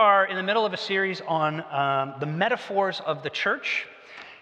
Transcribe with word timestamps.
are 0.00 0.24
in 0.24 0.34
the 0.34 0.42
middle 0.42 0.64
of 0.64 0.72
a 0.72 0.78
series 0.78 1.20
on 1.28 1.60
um, 1.70 2.14
the 2.20 2.24
metaphors 2.24 3.02
of 3.04 3.22
the 3.22 3.28
church. 3.28 3.86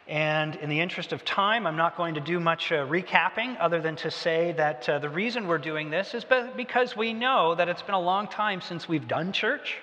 And 0.06 0.54
in 0.54 0.70
the 0.70 0.78
interest 0.78 1.12
of 1.12 1.24
time, 1.24 1.66
I'm 1.66 1.76
not 1.76 1.96
going 1.96 2.14
to 2.14 2.20
do 2.20 2.38
much 2.38 2.70
uh, 2.70 2.86
recapping 2.86 3.56
other 3.58 3.80
than 3.80 3.96
to 3.96 4.10
say 4.12 4.52
that 4.52 4.88
uh, 4.88 5.00
the 5.00 5.08
reason 5.08 5.48
we're 5.48 5.58
doing 5.58 5.90
this 5.90 6.14
is 6.14 6.24
because 6.56 6.96
we 6.96 7.12
know 7.12 7.56
that 7.56 7.68
it's 7.68 7.82
been 7.82 7.96
a 7.96 8.00
long 8.00 8.28
time 8.28 8.60
since 8.60 8.88
we've 8.88 9.08
done 9.08 9.32
church 9.32 9.78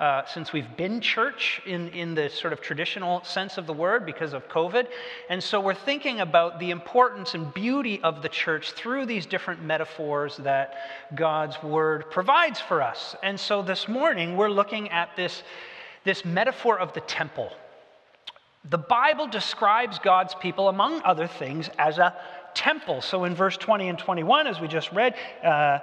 uh, 0.00 0.24
since 0.26 0.52
we've 0.52 0.76
been 0.76 1.00
church 1.00 1.60
in, 1.66 1.88
in 1.88 2.14
the 2.14 2.28
sort 2.28 2.52
of 2.52 2.60
traditional 2.60 3.22
sense 3.24 3.58
of 3.58 3.66
the 3.66 3.72
word 3.72 4.06
because 4.06 4.32
of 4.32 4.48
COVID. 4.48 4.86
And 5.28 5.42
so 5.42 5.60
we're 5.60 5.74
thinking 5.74 6.20
about 6.20 6.60
the 6.60 6.70
importance 6.70 7.34
and 7.34 7.52
beauty 7.52 8.00
of 8.02 8.22
the 8.22 8.28
church 8.28 8.72
through 8.72 9.06
these 9.06 9.26
different 9.26 9.62
metaphors 9.62 10.36
that 10.38 10.74
God's 11.14 11.60
word 11.62 12.10
provides 12.10 12.60
for 12.60 12.80
us. 12.80 13.16
And 13.22 13.38
so 13.38 13.62
this 13.62 13.88
morning 13.88 14.36
we're 14.36 14.50
looking 14.50 14.90
at 14.90 15.16
this, 15.16 15.42
this 16.04 16.24
metaphor 16.24 16.78
of 16.78 16.92
the 16.92 17.00
temple. 17.00 17.50
The 18.70 18.78
Bible 18.78 19.26
describes 19.26 19.98
God's 19.98 20.34
people, 20.34 20.68
among 20.68 21.00
other 21.02 21.26
things, 21.26 21.70
as 21.78 21.98
a 21.98 22.14
temple. 22.54 23.00
So 23.00 23.24
in 23.24 23.34
verse 23.34 23.56
20 23.56 23.88
and 23.88 23.98
21, 23.98 24.46
as 24.46 24.60
we 24.60 24.68
just 24.68 24.90
read, 24.92 25.14
uh, 25.42 25.78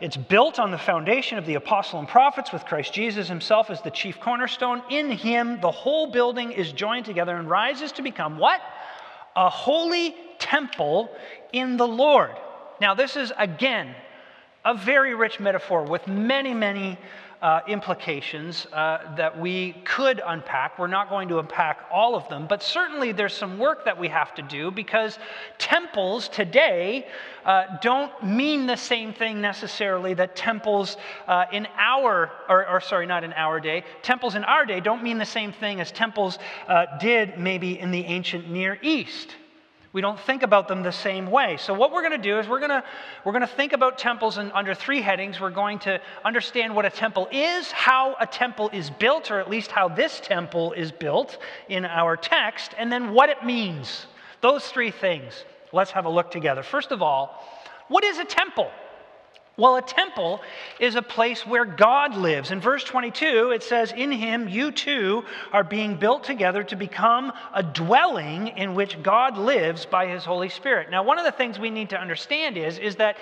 it's 0.00 0.16
built 0.16 0.58
on 0.58 0.70
the 0.70 0.78
foundation 0.78 1.38
of 1.38 1.46
the 1.46 1.54
apostle 1.54 1.98
and 1.98 2.08
prophets 2.08 2.52
with 2.52 2.64
Christ 2.64 2.92
Jesus 2.92 3.28
himself 3.28 3.70
as 3.70 3.82
the 3.82 3.90
chief 3.90 4.20
cornerstone. 4.20 4.82
In 4.90 5.10
him, 5.10 5.60
the 5.60 5.70
whole 5.70 6.10
building 6.10 6.52
is 6.52 6.72
joined 6.72 7.06
together 7.06 7.36
and 7.36 7.48
rises 7.48 7.92
to 7.92 8.02
become 8.02 8.38
what? 8.38 8.60
A 9.36 9.48
holy 9.48 10.14
temple 10.38 11.10
in 11.52 11.76
the 11.76 11.86
Lord. 11.86 12.36
Now, 12.80 12.94
this 12.94 13.16
is 13.16 13.32
again 13.36 13.94
a 14.64 14.74
very 14.74 15.14
rich 15.14 15.40
metaphor 15.40 15.84
with 15.84 16.06
many, 16.06 16.54
many 16.54 16.98
uh, 17.42 17.60
implications 17.66 18.66
uh, 18.66 19.14
that 19.16 19.38
we 19.38 19.72
could 19.84 20.20
unpack. 20.26 20.78
We're 20.78 20.86
not 20.86 21.08
going 21.08 21.28
to 21.28 21.38
unpack 21.38 21.86
all 21.90 22.14
of 22.14 22.28
them, 22.28 22.46
but 22.46 22.62
certainly 22.62 23.12
there's 23.12 23.34
some 23.34 23.58
work 23.58 23.84
that 23.86 23.98
we 23.98 24.08
have 24.08 24.34
to 24.34 24.42
do 24.42 24.70
because 24.70 25.18
temples 25.58 26.28
today 26.28 27.06
uh, 27.44 27.78
don't 27.80 28.12
mean 28.22 28.66
the 28.66 28.76
same 28.76 29.14
thing 29.14 29.40
necessarily 29.40 30.12
that 30.14 30.36
temples 30.36 30.98
uh, 31.26 31.46
in 31.52 31.66
our, 31.78 32.30
or, 32.48 32.68
or, 32.68 32.80
sorry, 32.80 33.06
not 33.06 33.24
in 33.24 33.32
our 33.32 33.58
day, 33.58 33.84
temples 34.02 34.34
in 34.34 34.44
our 34.44 34.66
day 34.66 34.80
don't 34.80 35.02
mean 35.02 35.16
the 35.16 35.24
same 35.24 35.52
thing 35.52 35.80
as 35.80 35.90
temples 35.90 36.38
uh, 36.68 36.98
did 36.98 37.38
maybe 37.38 37.78
in 37.78 37.90
the 37.90 38.04
ancient 38.04 38.50
Near 38.50 38.78
East. 38.82 39.34
We 39.92 40.00
don't 40.00 40.20
think 40.20 40.44
about 40.44 40.68
them 40.68 40.84
the 40.84 40.92
same 40.92 41.30
way. 41.30 41.56
So, 41.56 41.74
what 41.74 41.92
we're 41.92 42.02
going 42.02 42.12
to 42.12 42.18
do 42.18 42.38
is 42.38 42.46
we're 42.46 42.60
going 42.60 42.70
to, 42.70 42.84
we're 43.24 43.32
going 43.32 43.40
to 43.40 43.48
think 43.48 43.72
about 43.72 43.98
temples 43.98 44.38
in, 44.38 44.52
under 44.52 44.72
three 44.72 45.02
headings. 45.02 45.40
We're 45.40 45.50
going 45.50 45.80
to 45.80 46.00
understand 46.24 46.76
what 46.76 46.84
a 46.84 46.90
temple 46.90 47.28
is, 47.32 47.72
how 47.72 48.14
a 48.20 48.26
temple 48.26 48.70
is 48.72 48.88
built, 48.88 49.32
or 49.32 49.40
at 49.40 49.50
least 49.50 49.72
how 49.72 49.88
this 49.88 50.20
temple 50.20 50.72
is 50.72 50.92
built 50.92 51.38
in 51.68 51.84
our 51.84 52.16
text, 52.16 52.72
and 52.78 52.92
then 52.92 53.12
what 53.12 53.30
it 53.30 53.44
means. 53.44 54.06
Those 54.42 54.64
three 54.66 54.92
things. 54.92 55.44
Let's 55.72 55.90
have 55.90 56.04
a 56.04 56.10
look 56.10 56.30
together. 56.30 56.62
First 56.62 56.92
of 56.92 57.02
all, 57.02 57.44
what 57.88 58.04
is 58.04 58.18
a 58.18 58.24
temple? 58.24 58.70
Well, 59.56 59.76
a 59.76 59.82
temple 59.82 60.40
is 60.78 60.94
a 60.94 61.02
place 61.02 61.46
where 61.46 61.66
God 61.66 62.16
lives. 62.16 62.50
In 62.50 62.60
verse 62.60 62.82
22, 62.84 63.50
it 63.50 63.62
says, 63.62 63.92
In 63.94 64.10
him 64.10 64.48
you 64.48 64.72
too 64.72 65.24
are 65.52 65.64
being 65.64 65.96
built 65.96 66.24
together 66.24 66.62
to 66.64 66.76
become 66.76 67.30
a 67.52 67.62
dwelling 67.62 68.48
in 68.48 68.74
which 68.74 69.02
God 69.02 69.36
lives 69.36 69.84
by 69.84 70.06
his 70.06 70.24
Holy 70.24 70.48
Spirit. 70.48 70.90
Now, 70.90 71.02
one 71.02 71.18
of 71.18 71.26
the 71.26 71.32
things 71.32 71.58
we 71.58 71.68
need 71.68 71.90
to 71.90 72.00
understand 72.00 72.56
is, 72.56 72.78
is 72.78 72.96
that 72.96 73.18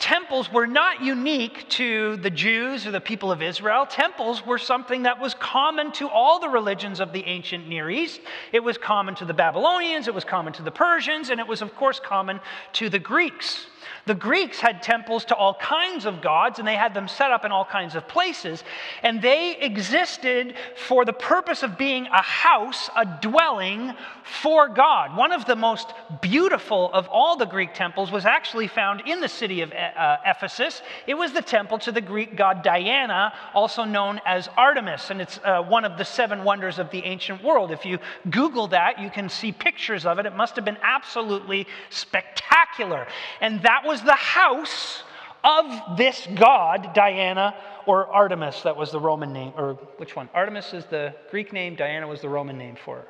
temples 0.00 0.50
were 0.50 0.66
not 0.66 1.02
unique 1.02 1.68
to 1.70 2.16
the 2.16 2.30
Jews 2.30 2.84
or 2.86 2.90
the 2.90 3.00
people 3.00 3.30
of 3.30 3.40
Israel. 3.40 3.86
Temples 3.86 4.44
were 4.44 4.58
something 4.58 5.04
that 5.04 5.20
was 5.20 5.34
common 5.34 5.92
to 5.92 6.08
all 6.08 6.40
the 6.40 6.48
religions 6.48 6.98
of 6.98 7.12
the 7.12 7.24
ancient 7.26 7.68
Near 7.68 7.90
East. 7.90 8.20
It 8.52 8.64
was 8.64 8.76
common 8.76 9.14
to 9.16 9.24
the 9.24 9.34
Babylonians, 9.34 10.08
it 10.08 10.14
was 10.14 10.24
common 10.24 10.52
to 10.54 10.62
the 10.62 10.72
Persians, 10.72 11.30
and 11.30 11.38
it 11.38 11.46
was, 11.46 11.62
of 11.62 11.76
course, 11.76 12.00
common 12.00 12.40
to 12.72 12.88
the 12.88 12.98
Greeks. 12.98 13.66
The 14.06 14.14
Greeks 14.14 14.60
had 14.60 14.82
temples 14.82 15.24
to 15.26 15.34
all 15.34 15.54
kinds 15.54 16.06
of 16.06 16.22
gods, 16.22 16.60
and 16.60 16.66
they 16.66 16.76
had 16.76 16.94
them 16.94 17.08
set 17.08 17.32
up 17.32 17.44
in 17.44 17.50
all 17.50 17.64
kinds 17.64 17.96
of 17.96 18.06
places. 18.06 18.62
And 19.02 19.20
they 19.20 19.56
existed 19.56 20.54
for 20.76 21.04
the 21.04 21.12
purpose 21.12 21.64
of 21.64 21.76
being 21.76 22.06
a 22.06 22.22
house, 22.22 22.88
a 22.96 23.18
dwelling 23.20 23.92
for 24.22 24.68
God. 24.68 25.16
One 25.16 25.32
of 25.32 25.44
the 25.44 25.56
most 25.56 25.92
beautiful 26.20 26.92
of 26.92 27.08
all 27.08 27.36
the 27.36 27.46
Greek 27.46 27.74
temples 27.74 28.12
was 28.12 28.24
actually 28.24 28.68
found 28.68 29.02
in 29.06 29.20
the 29.20 29.28
city 29.28 29.62
of 29.62 29.72
uh, 29.72 30.16
Ephesus. 30.24 30.82
It 31.08 31.14
was 31.14 31.32
the 31.32 31.42
temple 31.42 31.78
to 31.80 31.92
the 31.92 32.00
Greek 32.00 32.36
god 32.36 32.62
Diana, 32.62 33.32
also 33.54 33.84
known 33.84 34.20
as 34.24 34.48
Artemis, 34.56 35.10
and 35.10 35.20
it's 35.20 35.40
uh, 35.44 35.62
one 35.62 35.84
of 35.84 35.98
the 35.98 36.04
seven 36.04 36.44
wonders 36.44 36.78
of 36.78 36.90
the 36.90 37.04
ancient 37.04 37.42
world. 37.42 37.72
If 37.72 37.84
you 37.84 37.98
Google 38.30 38.68
that, 38.68 39.00
you 39.00 39.10
can 39.10 39.28
see 39.28 39.50
pictures 39.50 40.06
of 40.06 40.20
it. 40.20 40.26
It 40.26 40.36
must 40.36 40.54
have 40.54 40.64
been 40.64 40.78
absolutely 40.82 41.66
spectacular. 41.90 43.06
And 43.40 43.62
that 43.62 43.82
was 43.84 43.95
was 43.96 44.04
the 44.04 44.12
house 44.12 45.02
of 45.42 45.96
this 45.96 46.28
god, 46.34 46.92
Diana 46.92 47.54
or 47.86 48.06
Artemis. 48.08 48.60
That 48.62 48.76
was 48.76 48.90
the 48.92 49.00
Roman 49.00 49.32
name. 49.32 49.54
Or 49.56 49.74
which 49.96 50.14
one? 50.14 50.28
Artemis 50.34 50.74
is 50.74 50.84
the 50.84 51.14
Greek 51.30 51.50
name, 51.50 51.76
Diana 51.76 52.06
was 52.06 52.20
the 52.20 52.28
Roman 52.28 52.58
name 52.58 52.76
for 52.76 52.96
her. 52.96 53.06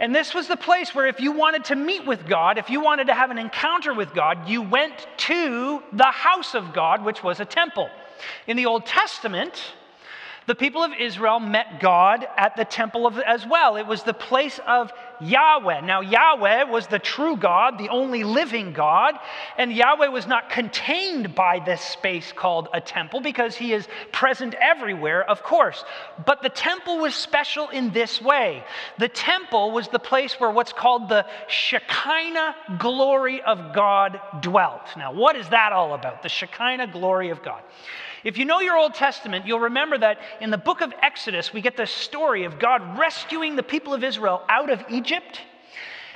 And 0.00 0.12
this 0.12 0.34
was 0.34 0.48
the 0.48 0.56
place 0.56 0.96
where 0.96 1.06
if 1.06 1.20
you 1.20 1.30
wanted 1.30 1.66
to 1.66 1.76
meet 1.76 2.04
with 2.04 2.26
God, 2.26 2.58
if 2.58 2.70
you 2.70 2.80
wanted 2.80 3.06
to 3.06 3.14
have 3.14 3.30
an 3.30 3.38
encounter 3.38 3.94
with 3.94 4.12
God, 4.14 4.48
you 4.48 4.62
went 4.62 5.06
to 5.18 5.80
the 5.92 6.10
house 6.10 6.56
of 6.56 6.72
God, 6.72 7.04
which 7.04 7.22
was 7.22 7.38
a 7.38 7.44
temple. 7.44 7.88
In 8.48 8.56
the 8.56 8.66
Old 8.66 8.84
Testament, 8.84 9.74
the 10.52 10.56
people 10.56 10.82
of 10.82 10.92
Israel 11.00 11.40
met 11.40 11.80
God 11.80 12.28
at 12.36 12.56
the 12.56 12.66
temple 12.66 13.06
of, 13.06 13.18
as 13.20 13.46
well. 13.46 13.76
It 13.76 13.86
was 13.86 14.02
the 14.02 14.12
place 14.12 14.60
of 14.66 14.92
Yahweh. 15.18 15.80
Now, 15.80 16.02
Yahweh 16.02 16.64
was 16.64 16.86
the 16.88 16.98
true 16.98 17.38
God, 17.38 17.78
the 17.78 17.88
only 17.88 18.22
living 18.22 18.74
God, 18.74 19.14
and 19.56 19.72
Yahweh 19.72 20.08
was 20.08 20.26
not 20.26 20.50
contained 20.50 21.34
by 21.34 21.58
this 21.64 21.80
space 21.80 22.32
called 22.32 22.68
a 22.74 22.82
temple 22.82 23.22
because 23.22 23.56
he 23.56 23.72
is 23.72 23.88
present 24.12 24.54
everywhere, 24.60 25.24
of 25.24 25.42
course. 25.42 25.86
But 26.26 26.42
the 26.42 26.50
temple 26.50 26.98
was 26.98 27.14
special 27.14 27.70
in 27.70 27.90
this 27.92 28.20
way 28.20 28.62
the 28.98 29.08
temple 29.08 29.70
was 29.70 29.88
the 29.88 29.98
place 29.98 30.38
where 30.38 30.50
what's 30.50 30.74
called 30.74 31.08
the 31.08 31.24
Shekinah 31.48 32.56
glory 32.78 33.40
of 33.40 33.72
God 33.72 34.20
dwelt. 34.42 34.82
Now, 34.98 35.14
what 35.14 35.34
is 35.34 35.48
that 35.48 35.72
all 35.72 35.94
about? 35.94 36.22
The 36.22 36.28
Shekinah 36.28 36.88
glory 36.88 37.30
of 37.30 37.42
God. 37.42 37.62
If 38.24 38.38
you 38.38 38.44
know 38.44 38.60
your 38.60 38.76
Old 38.76 38.94
Testament, 38.94 39.46
you'll 39.46 39.60
remember 39.60 39.98
that 39.98 40.18
in 40.40 40.50
the 40.50 40.58
book 40.58 40.80
of 40.80 40.92
Exodus, 41.02 41.52
we 41.52 41.60
get 41.60 41.76
the 41.76 41.86
story 41.86 42.44
of 42.44 42.58
God 42.58 42.98
rescuing 42.98 43.56
the 43.56 43.62
people 43.62 43.94
of 43.94 44.04
Israel 44.04 44.42
out 44.48 44.70
of 44.70 44.84
Egypt. 44.88 45.40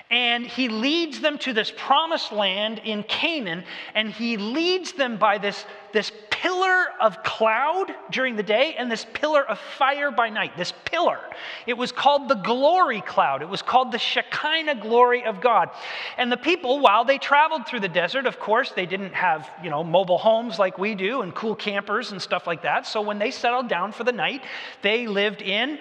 And 0.08 0.46
he 0.46 0.68
leads 0.68 1.20
them 1.20 1.36
to 1.38 1.52
this 1.52 1.72
promised 1.76 2.30
land 2.30 2.80
in 2.84 3.02
Canaan, 3.02 3.64
and 3.92 4.08
he 4.08 4.36
leads 4.36 4.92
them 4.92 5.16
by 5.16 5.38
this, 5.38 5.64
this 5.92 6.12
pillar 6.46 6.84
of 7.00 7.24
cloud 7.24 7.92
during 8.12 8.36
the 8.36 8.42
day 8.42 8.76
and 8.78 8.88
this 8.88 9.04
pillar 9.14 9.44
of 9.44 9.58
fire 9.58 10.12
by 10.12 10.28
night. 10.28 10.56
This 10.56 10.72
pillar. 10.84 11.18
It 11.66 11.76
was 11.76 11.90
called 11.90 12.28
the 12.28 12.36
glory 12.36 13.00
cloud. 13.00 13.42
It 13.42 13.48
was 13.48 13.62
called 13.62 13.90
the 13.90 13.98
Shekinah 13.98 14.76
glory 14.76 15.24
of 15.24 15.40
God. 15.40 15.70
And 16.16 16.30
the 16.30 16.36
people, 16.36 16.78
while 16.78 17.04
they 17.04 17.18
traveled 17.18 17.66
through 17.66 17.80
the 17.80 17.88
desert, 17.88 18.26
of 18.26 18.38
course, 18.38 18.70
they 18.70 18.86
didn't 18.86 19.12
have, 19.12 19.50
you 19.60 19.70
know, 19.70 19.82
mobile 19.82 20.18
homes 20.18 20.56
like 20.56 20.78
we 20.78 20.94
do 20.94 21.22
and 21.22 21.34
cool 21.34 21.56
campers 21.56 22.12
and 22.12 22.22
stuff 22.22 22.46
like 22.46 22.62
that. 22.62 22.86
So 22.86 23.00
when 23.00 23.18
they 23.18 23.32
settled 23.32 23.68
down 23.68 23.90
for 23.90 24.04
the 24.04 24.12
night, 24.12 24.44
they 24.82 25.08
lived 25.08 25.42
in 25.42 25.80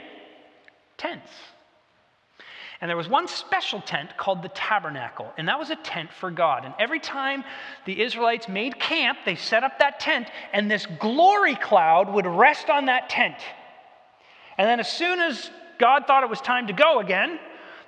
tents. 0.97 1.30
And 2.81 2.90
there 2.90 2.97
was 2.97 3.08
one 3.08 3.28
special 3.28 3.81
tent 3.81 4.18
called 4.18 4.44
the 4.44 4.50
tabernacle, 4.50 5.31
and 5.38 5.47
that 5.47 5.58
was 5.58 5.69
a 5.69 5.75
tent 5.78 6.12
for 6.12 6.30
God. 6.30 6.66
And 6.66 6.74
every 6.78 7.00
time 7.00 7.44
the 7.86 8.02
Israelites 8.02 8.50
made 8.50 8.80
camp, 8.80 9.19
they 9.25 9.36
set 9.36 9.63
up 9.63 9.80
that 9.80 10.00
tent, 10.00 10.28
and 10.52 10.69
this 10.69 10.85
glory 10.85 11.56
cloud 11.56 12.14
would 12.14 12.25
rest 12.25 12.69
on 12.69 12.85
that 12.85 13.09
tent. 13.09 13.38
And 14.58 14.68
then, 14.68 14.80
as 14.80 14.91
soon 14.91 15.20
as 15.20 15.49
God 15.79 16.05
thought 16.05 16.23
it 16.23 16.29
was 16.29 16.41
time 16.41 16.67
to 16.67 16.73
go 16.73 16.99
again, 16.99 17.40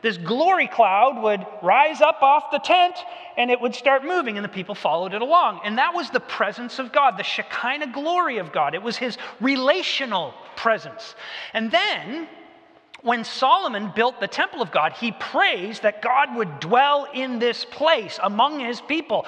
this 0.02 0.18
glory 0.18 0.68
cloud 0.68 1.22
would 1.24 1.46
rise 1.62 2.02
up 2.02 2.22
off 2.22 2.52
the 2.52 2.60
tent 2.60 2.96
and 3.36 3.50
it 3.50 3.60
would 3.60 3.74
start 3.74 4.06
moving, 4.06 4.38
and 4.38 4.46
the 4.46 4.50
people 4.50 4.76
followed 4.76 5.14
it 5.14 5.22
along. 5.22 5.62
And 5.64 5.78
that 5.78 5.94
was 5.94 6.10
the 6.10 6.20
presence 6.20 6.80
of 6.80 6.92
God, 6.92 7.18
the 7.18 7.24
Shekinah 7.24 7.92
glory 7.92 8.38
of 8.38 8.52
God. 8.52 8.74
It 8.74 8.82
was 8.82 8.98
his 8.98 9.18
relational 9.40 10.34
presence. 10.56 11.16
And 11.54 11.72
then 11.72 12.28
when 13.04 13.24
Solomon 13.24 13.92
built 13.96 14.20
the 14.20 14.28
temple 14.28 14.62
of 14.62 14.72
God, 14.72 14.94
he 14.94 15.12
prays 15.12 15.80
that 15.82 16.02
God 16.02 16.36
would 16.36 16.60
dwell 16.60 17.08
in 17.14 17.40
this 17.40 17.64
place 17.64 18.20
among 18.22 18.60
his 18.60 18.82
people. 18.82 19.26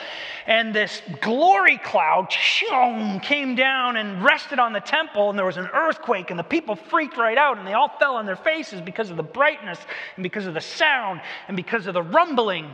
And 0.47 0.73
this 0.73 1.01
glory 1.21 1.77
cloud 1.77 2.29
came 3.21 3.55
down 3.55 3.95
and 3.95 4.23
rested 4.23 4.59
on 4.59 4.73
the 4.73 4.79
temple, 4.79 5.29
and 5.29 5.37
there 5.37 5.45
was 5.45 5.57
an 5.57 5.69
earthquake, 5.73 6.29
and 6.31 6.39
the 6.39 6.43
people 6.43 6.75
freaked 6.75 7.17
right 7.17 7.37
out, 7.37 7.57
and 7.57 7.67
they 7.67 7.73
all 7.73 7.91
fell 7.99 8.15
on 8.15 8.25
their 8.25 8.35
faces 8.35 8.81
because 8.81 9.11
of 9.11 9.17
the 9.17 9.23
brightness, 9.23 9.79
and 10.15 10.23
because 10.23 10.47
of 10.47 10.53
the 10.53 10.61
sound, 10.61 11.21
and 11.47 11.55
because 11.55 11.85
of 11.85 11.93
the 11.93 12.03
rumbling. 12.03 12.73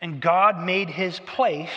And 0.00 0.20
God 0.20 0.60
made 0.60 0.90
his 0.90 1.20
place 1.20 1.70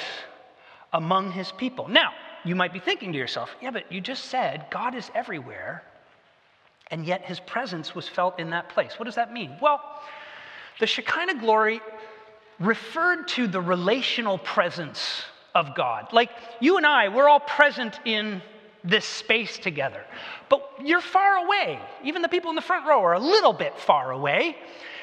among 0.92 1.32
his 1.32 1.52
people. 1.52 1.88
Now, 1.88 2.12
you 2.44 2.56
might 2.56 2.74
be 2.74 2.80
thinking 2.80 3.12
to 3.12 3.18
yourself, 3.18 3.56
yeah, 3.62 3.72
but 3.72 3.92
you 3.92 4.02
just 4.02 4.26
said 4.26 4.66
God 4.72 4.96
is 4.96 5.12
everywhere, 5.14 5.84
and 6.88 7.06
yet 7.06 7.26
his 7.26 7.40
presence 7.40 7.96
was 7.96 8.08
felt 8.08 8.40
in 8.40 8.52
that 8.52 8.70
place. 8.70 9.00
What 9.00 9.06
does 9.06 9.16
that 9.16 9.34
mean? 9.34 9.58
Well, 9.62 9.82
the 10.80 10.88
Shekinah 10.88 11.40
glory 11.40 11.82
referred 12.60 13.28
to 13.30 13.48
the 13.48 13.62
relational 13.62 14.38
presence 14.38 15.24
of 15.54 15.76
God. 15.76 16.12
Like 16.14 16.30
you 16.60 16.78
and 16.78 16.86
I, 16.86 17.10
we're 17.10 17.30
all 17.30 17.40
present 17.40 18.00
in 18.06 18.42
this 18.84 19.06
space 19.06 19.58
together. 19.58 20.04
But 20.50 20.62
you're 20.84 21.02
far 21.02 21.38
away. 21.38 21.80
Even 22.04 22.22
the 22.22 22.30
people 22.30 22.50
in 22.50 22.56
the 22.56 22.62
front 22.62 22.88
row 22.88 23.02
are 23.02 23.14
a 23.14 23.20
little 23.20 23.54
bit 23.54 23.78
far 23.80 24.12
away. 24.12 24.58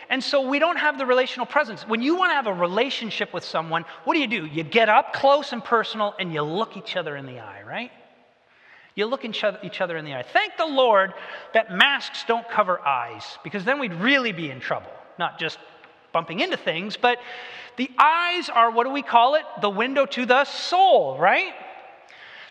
And 0.08 0.23
so 0.23 0.46
we 0.46 0.58
don't 0.58 0.76
have 0.76 0.99
the 0.99 1.06
relational 1.06 1.46
presence. 1.46 1.88
When 1.88 2.02
you 2.02 2.17
want 2.17 2.31
to 2.31 2.34
have 2.34 2.46
a 2.46 2.52
relationship 2.52 3.32
with 3.32 3.44
someone, 3.44 3.84
what 4.05 4.14
do 4.14 4.20
you 4.20 4.26
do? 4.26 4.46
You 4.46 4.62
get 4.62 4.88
up 4.88 5.12
close 5.14 5.52
and 5.52 5.64
personal 5.64 6.14
and 6.19 6.32
you 6.32 6.43
look 6.43 6.76
each 6.76 6.96
other 6.96 7.17
in 7.17 7.26
the 7.26 7.40
eye, 7.40 7.62
right? 7.67 7.90
You 8.94 9.06
look 9.06 9.25
each 9.25 9.43
other 9.44 9.97
in 9.97 10.05
the 10.05 10.15
eye. 10.15 10.25
Thank 10.33 10.56
the 10.56 10.67
Lord 10.67 11.15
that 11.55 11.73
masks 11.73 12.25
don't 12.27 12.49
cover 12.49 12.81
eyes, 12.81 13.39
because 13.43 13.65
then 13.65 13.79
we'd 13.79 13.94
really 13.94 14.33
be 14.33 14.50
in 14.50 14.61
trouble. 14.61 14.91
Not 15.19 15.39
just 15.39 15.59
bumping 16.12 16.41
into 16.41 16.56
things, 16.56 16.97
but 16.97 17.19
the 17.77 17.91
eyes 17.99 18.50
are 18.50 18.71
what 18.71 18.85
do 18.85 18.91
we 18.91 19.03
call 19.03 19.35
it? 19.37 19.44
The 19.61 19.71
window 19.71 20.05
to 20.06 20.27
the 20.27 20.44
soul, 20.44 21.19
right? 21.19 21.53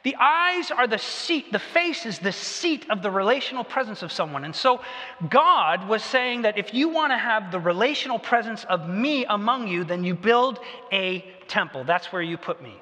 The 0.04 0.16
eyes 0.16 0.72
are 0.72 0.88
the 0.88 0.98
seat, 0.98 1.52
the 1.52 1.60
face 1.60 2.08
is 2.08 2.18
the 2.18 2.32
seat 2.32 2.88
of 2.90 3.04
the 3.04 3.12
relational 3.12 3.64
presence 3.64 4.02
of 4.02 4.12
someone. 4.12 4.46
And 4.46 4.56
so 4.56 4.82
God 5.30 5.88
was 5.88 6.04
saying 6.04 6.42
that 6.42 6.58
if 6.58 6.74
you 6.74 6.90
want 6.90 7.12
to 7.12 7.18
have 7.18 7.52
the 7.52 7.60
relational 7.60 8.18
presence 8.18 8.64
of 8.64 8.90
me 8.90 9.26
among 9.26 9.68
you, 9.68 9.84
then 9.84 10.04
you 10.04 10.16
build 10.16 10.60
a 10.92 11.24
temple. 11.48 11.84
That's 11.84 12.12
where 12.12 12.22
you 12.24 12.38
put 12.38 12.64
me. 12.64 12.82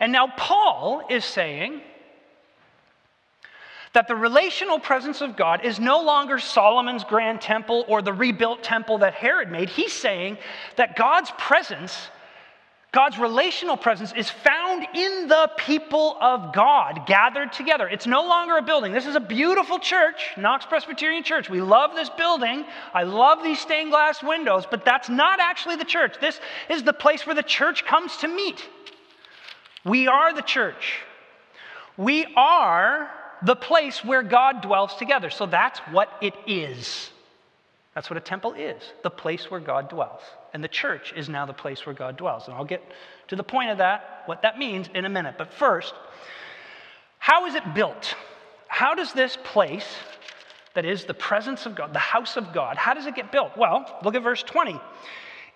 And 0.00 0.10
now 0.10 0.26
Paul 0.36 1.06
is 1.08 1.24
saying 1.24 1.80
that 3.94 4.08
the 4.08 4.14
relational 4.14 4.78
presence 4.78 5.20
of 5.20 5.36
God 5.36 5.64
is 5.64 5.80
no 5.80 6.02
longer 6.02 6.38
Solomon's 6.38 7.04
grand 7.04 7.40
temple 7.40 7.84
or 7.88 8.02
the 8.02 8.12
rebuilt 8.12 8.62
temple 8.62 8.98
that 8.98 9.14
Herod 9.14 9.50
made. 9.50 9.68
He's 9.68 9.92
saying 9.92 10.36
that 10.76 10.96
God's 10.96 11.32
presence 11.38 11.96
God's 12.94 13.18
relational 13.18 13.76
presence 13.76 14.12
is 14.16 14.30
found 14.30 14.86
in 14.94 15.26
the 15.26 15.50
people 15.56 16.16
of 16.20 16.54
God 16.54 17.06
gathered 17.08 17.52
together. 17.52 17.88
It's 17.88 18.06
no 18.06 18.22
longer 18.22 18.56
a 18.56 18.62
building. 18.62 18.92
This 18.92 19.06
is 19.06 19.16
a 19.16 19.20
beautiful 19.20 19.80
church, 19.80 20.30
Knox 20.36 20.64
Presbyterian 20.64 21.24
Church. 21.24 21.50
We 21.50 21.60
love 21.60 21.96
this 21.96 22.08
building. 22.08 22.64
I 22.94 23.02
love 23.02 23.42
these 23.42 23.58
stained 23.58 23.90
glass 23.90 24.22
windows, 24.22 24.64
but 24.70 24.84
that's 24.84 25.08
not 25.08 25.40
actually 25.40 25.74
the 25.74 25.84
church. 25.84 26.20
This 26.20 26.38
is 26.70 26.84
the 26.84 26.92
place 26.92 27.26
where 27.26 27.34
the 27.34 27.42
church 27.42 27.84
comes 27.84 28.16
to 28.18 28.28
meet. 28.28 28.64
We 29.84 30.06
are 30.06 30.32
the 30.32 30.42
church. 30.42 31.00
We 31.96 32.32
are 32.36 33.10
the 33.44 33.56
place 33.56 34.04
where 34.04 34.22
God 34.22 34.62
dwells 34.62 34.94
together. 34.96 35.30
So 35.30 35.46
that's 35.46 35.78
what 35.90 36.10
it 36.20 36.34
is. 36.46 37.10
That's 37.94 38.10
what 38.10 38.16
a 38.16 38.20
temple 38.20 38.54
is 38.54 38.82
the 39.02 39.10
place 39.10 39.50
where 39.50 39.60
God 39.60 39.88
dwells. 39.88 40.20
And 40.52 40.62
the 40.62 40.68
church 40.68 41.12
is 41.16 41.28
now 41.28 41.46
the 41.46 41.52
place 41.52 41.86
where 41.86 41.94
God 41.94 42.16
dwells. 42.16 42.46
And 42.46 42.54
I'll 42.56 42.64
get 42.64 42.82
to 43.28 43.36
the 43.36 43.44
point 43.44 43.70
of 43.70 43.78
that, 43.78 44.22
what 44.26 44.42
that 44.42 44.58
means, 44.58 44.88
in 44.94 45.04
a 45.04 45.08
minute. 45.08 45.36
But 45.38 45.52
first, 45.52 45.94
how 47.18 47.46
is 47.46 47.54
it 47.54 47.74
built? 47.74 48.14
How 48.66 48.94
does 48.94 49.12
this 49.12 49.38
place, 49.44 49.86
that 50.74 50.84
is 50.84 51.04
the 51.04 51.14
presence 51.14 51.66
of 51.66 51.76
God, 51.76 51.92
the 51.92 52.00
house 52.00 52.36
of 52.36 52.52
God, 52.52 52.76
how 52.76 52.94
does 52.94 53.06
it 53.06 53.14
get 53.14 53.30
built? 53.30 53.56
Well, 53.56 53.86
look 54.02 54.14
at 54.16 54.22
verse 54.22 54.42
20. 54.42 54.80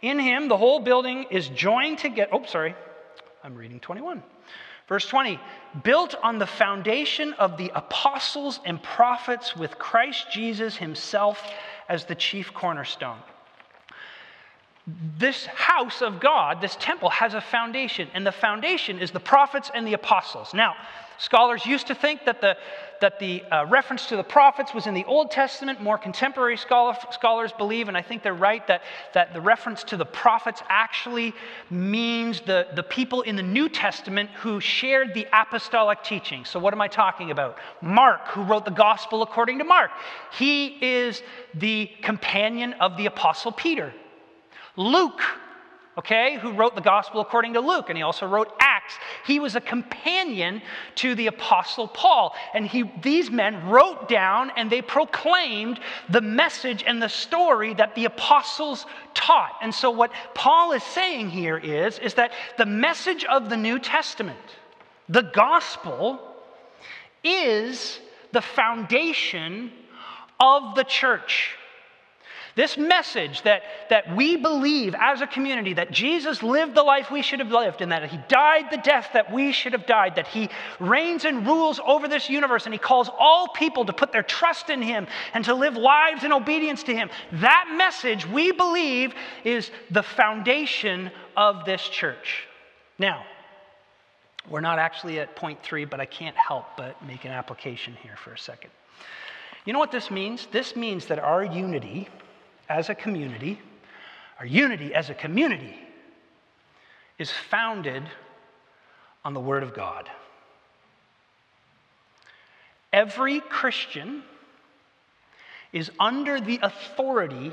In 0.03 0.21
him, 0.21 0.49
the 0.49 0.57
whole 0.57 0.81
building 0.81 1.25
is 1.31 1.49
joined 1.49 1.99
together. 1.99 2.31
Oh, 2.33 2.45
sorry, 2.45 2.77
I'm 3.43 3.57
reading 3.57 3.81
21. 3.81 4.23
Verse 4.89 5.07
20, 5.07 5.39
built 5.83 6.15
on 6.23 6.39
the 6.39 6.47
foundation 6.47 7.35
of 7.35 7.59
the 7.59 7.71
apostles 7.75 8.59
and 8.65 8.83
prophets 8.83 9.55
with 9.55 9.79
Christ 9.79 10.31
Jesus 10.33 10.77
himself 10.77 11.43
as 11.91 12.07
the 12.07 12.15
chief 12.15 12.55
cornerstone. 12.55 13.19
This 15.19 15.45
house 15.47 16.01
of 16.01 16.19
God, 16.19 16.63
this 16.63 16.77
temple, 16.77 17.11
has 17.11 17.35
a 17.35 17.43
foundation, 17.43 18.09
and 18.15 18.27
the 18.27 18.33
foundation 18.33 19.01
is 19.01 19.11
the 19.11 19.21
prophets 19.21 19.71
and 19.75 19.87
the 19.87 19.93
apostles. 19.93 20.55
Now, 20.55 20.77
scholars 21.19 21.67
used 21.67 21.89
to 21.89 21.95
think 21.95 22.25
that 22.25 22.41
the, 22.41 22.57
that 23.03 23.19
the 23.19 23.43
uh, 23.53 23.67
reference 23.67 24.07
to 24.07 24.17
the 24.17 24.23
prophets 24.23 24.73
was 24.73 24.87
in 24.87 24.95
the 24.95 25.05
Old 25.05 25.31
Testament. 25.31 25.83
More 25.83 25.99
contemporary 25.99 26.57
scholar, 26.57 26.97
scholars 27.11 27.53
believe, 27.53 27.89
and 27.89 27.99
I 27.99 28.03
think 28.03 28.23
they're 28.23 28.33
right, 28.33 28.67
that, 28.69 28.83
that 29.13 29.35
the 29.35 29.43
reference 29.43 29.85
to 29.85 29.99
the 29.99 30.07
prophets 30.07 30.63
actually 30.71 31.35
means 31.69 32.41
the, 32.41 32.69
the 32.75 32.83
people 32.83 33.21
in 33.23 33.37
the 33.37 33.43
New 33.43 33.69
Testament 33.69 34.31
who 34.31 34.59
shared 34.59 35.13
the 35.13 35.27
apostolic 35.35 36.03
teaching. 36.03 36.47
So, 36.47 36.59
what 36.59 36.73
am 36.73 36.81
I 36.81 36.89
talking 36.89 37.31
about? 37.31 37.59
Mark, 37.83 38.29
who 38.29 38.43
wrote 38.43 38.65
the 38.65 38.71
gospel 38.71 39.21
according 39.21 39.59
to 39.59 39.65
Mark, 39.65 39.91
he 40.33 40.79
is 40.81 41.23
the 41.53 41.91
companion 42.01 42.73
of 42.75 42.97
the 42.97 43.05
apostle 43.05 43.53
Peter. 43.53 43.93
Luke, 44.79 45.21
okay, 45.99 46.39
who 46.41 46.53
wrote 46.53 46.77
the 46.77 46.81
gospel 46.81 47.21
according 47.21 47.55
to 47.55 47.61
Luke, 47.61 47.87
and 47.89 47.99
he 47.99 48.03
also 48.03 48.27
wrote 48.27 48.53
Acts. 48.61 48.95
He 49.27 49.41
was 49.41 49.57
a 49.57 49.61
companion 49.61 50.63
to 50.95 51.17
the 51.17 51.27
apostle 51.27 51.89
Paul. 51.89 52.35
And 52.55 52.65
he, 52.65 52.85
these 53.03 53.29
men 53.31 53.69
wrote 53.69 54.09
down 54.09 54.53
and 54.57 54.71
they 54.71 54.81
proclaimed 54.81 55.81
the 56.09 56.21
message 56.21 56.85
and 56.87 57.03
the 57.03 57.09
story 57.09 57.75
that 57.75 57.97
the 57.97 58.05
apostles 58.05 58.87
taught. 59.15 59.57
And 59.61 59.75
so 59.75 59.91
what 59.91 60.13
Paul 60.35 60.73
is 60.73 60.85
saying 60.85 61.31
here 61.31 61.59
is, 61.59 61.99
is 61.99 62.15
that 62.15 62.33
the 62.57 62.67
message 62.67 63.25
of 63.25 63.51
the 63.51 63.57
New 63.57 63.81
Testament, 63.81 64.39
the 65.09 65.23
gospel, 65.23 66.21
is 67.25 67.99
the 68.31 68.41
foundation 68.41 69.73
of 70.39 70.77
the 70.77 70.85
church. 70.85 71.58
This 72.59 72.77
message 72.77 73.43
that, 73.43 73.63
that 73.89 74.17
we 74.17 74.37
believe 74.37 74.93
as 74.99 75.21
a 75.21 75.29
community 75.29 75.75
that 75.75 75.93
Jesus 75.93 76.43
lived 76.43 76.75
the 76.75 76.83
life 76.83 77.09
we 77.09 77.23
should 77.23 77.39
have 77.39 77.53
lived 77.53 77.83
and 77.83 77.93
that 77.93 78.11
he 78.11 78.19
died 78.27 78.65
the 78.73 78.79
death 78.79 79.11
that 79.13 79.33
we 79.33 79.53
should 79.53 79.75
have 79.75 79.87
died, 79.87 80.17
that 80.17 80.27
he 80.27 80.49
reigns 80.81 81.25
and 81.25 81.47
rules 81.47 81.79
over 81.87 82.09
this 82.09 82.29
universe 82.29 82.65
and 82.65 82.75
he 82.75 82.79
calls 82.79 83.09
all 83.17 83.47
people 83.47 83.85
to 83.85 83.93
put 83.93 84.11
their 84.11 84.25
trust 84.25 84.71
in 84.71 84.83
him 84.83 85.07
and 85.35 85.45
to 85.45 85.55
live 85.55 85.77
lives 85.77 86.25
in 86.25 86.33
obedience 86.33 86.83
to 86.83 86.93
him. 86.97 87.11
That 87.35 87.73
message, 87.79 88.27
we 88.27 88.51
believe, 88.51 89.15
is 89.45 89.71
the 89.93 90.03
foundation 90.03 91.13
of 91.37 91.65
this 91.65 91.89
church. 91.89 92.43
Now, 92.99 93.25
we're 94.51 94.63
not 94.63 94.81
actually 94.81 95.21
at 95.21 95.37
point 95.37 95.63
three, 95.63 95.85
but 95.85 96.01
I 96.01 96.07
can't 96.07 96.37
help 96.37 96.65
but 96.77 97.01
make 97.07 97.25
an 97.25 97.31
application 97.31 97.97
here 98.03 98.17
for 98.17 98.33
a 98.33 98.39
second. 98.39 98.71
You 99.65 99.73
know 99.73 99.79
what 99.79 99.93
this 99.93 100.11
means? 100.11 100.49
This 100.51 100.75
means 100.75 101.07
that 101.07 101.21
our 101.21 101.45
unity 101.45 102.09
as 102.69 102.89
a 102.89 102.95
community, 102.95 103.61
our 104.39 104.47
unity 104.47 104.95
as 104.95 105.11
a 105.11 105.15
community, 105.15 105.75
is 107.19 107.31
founded 107.31 108.05
on 109.25 109.35
the 109.35 109.41
Word 109.41 109.63
of 109.63 109.75
God. 109.75 110.09
Every 112.93 113.41
Christian 113.41 114.23
is 115.73 115.91
under 116.01 116.41
the 116.41 116.61
authority 116.63 117.53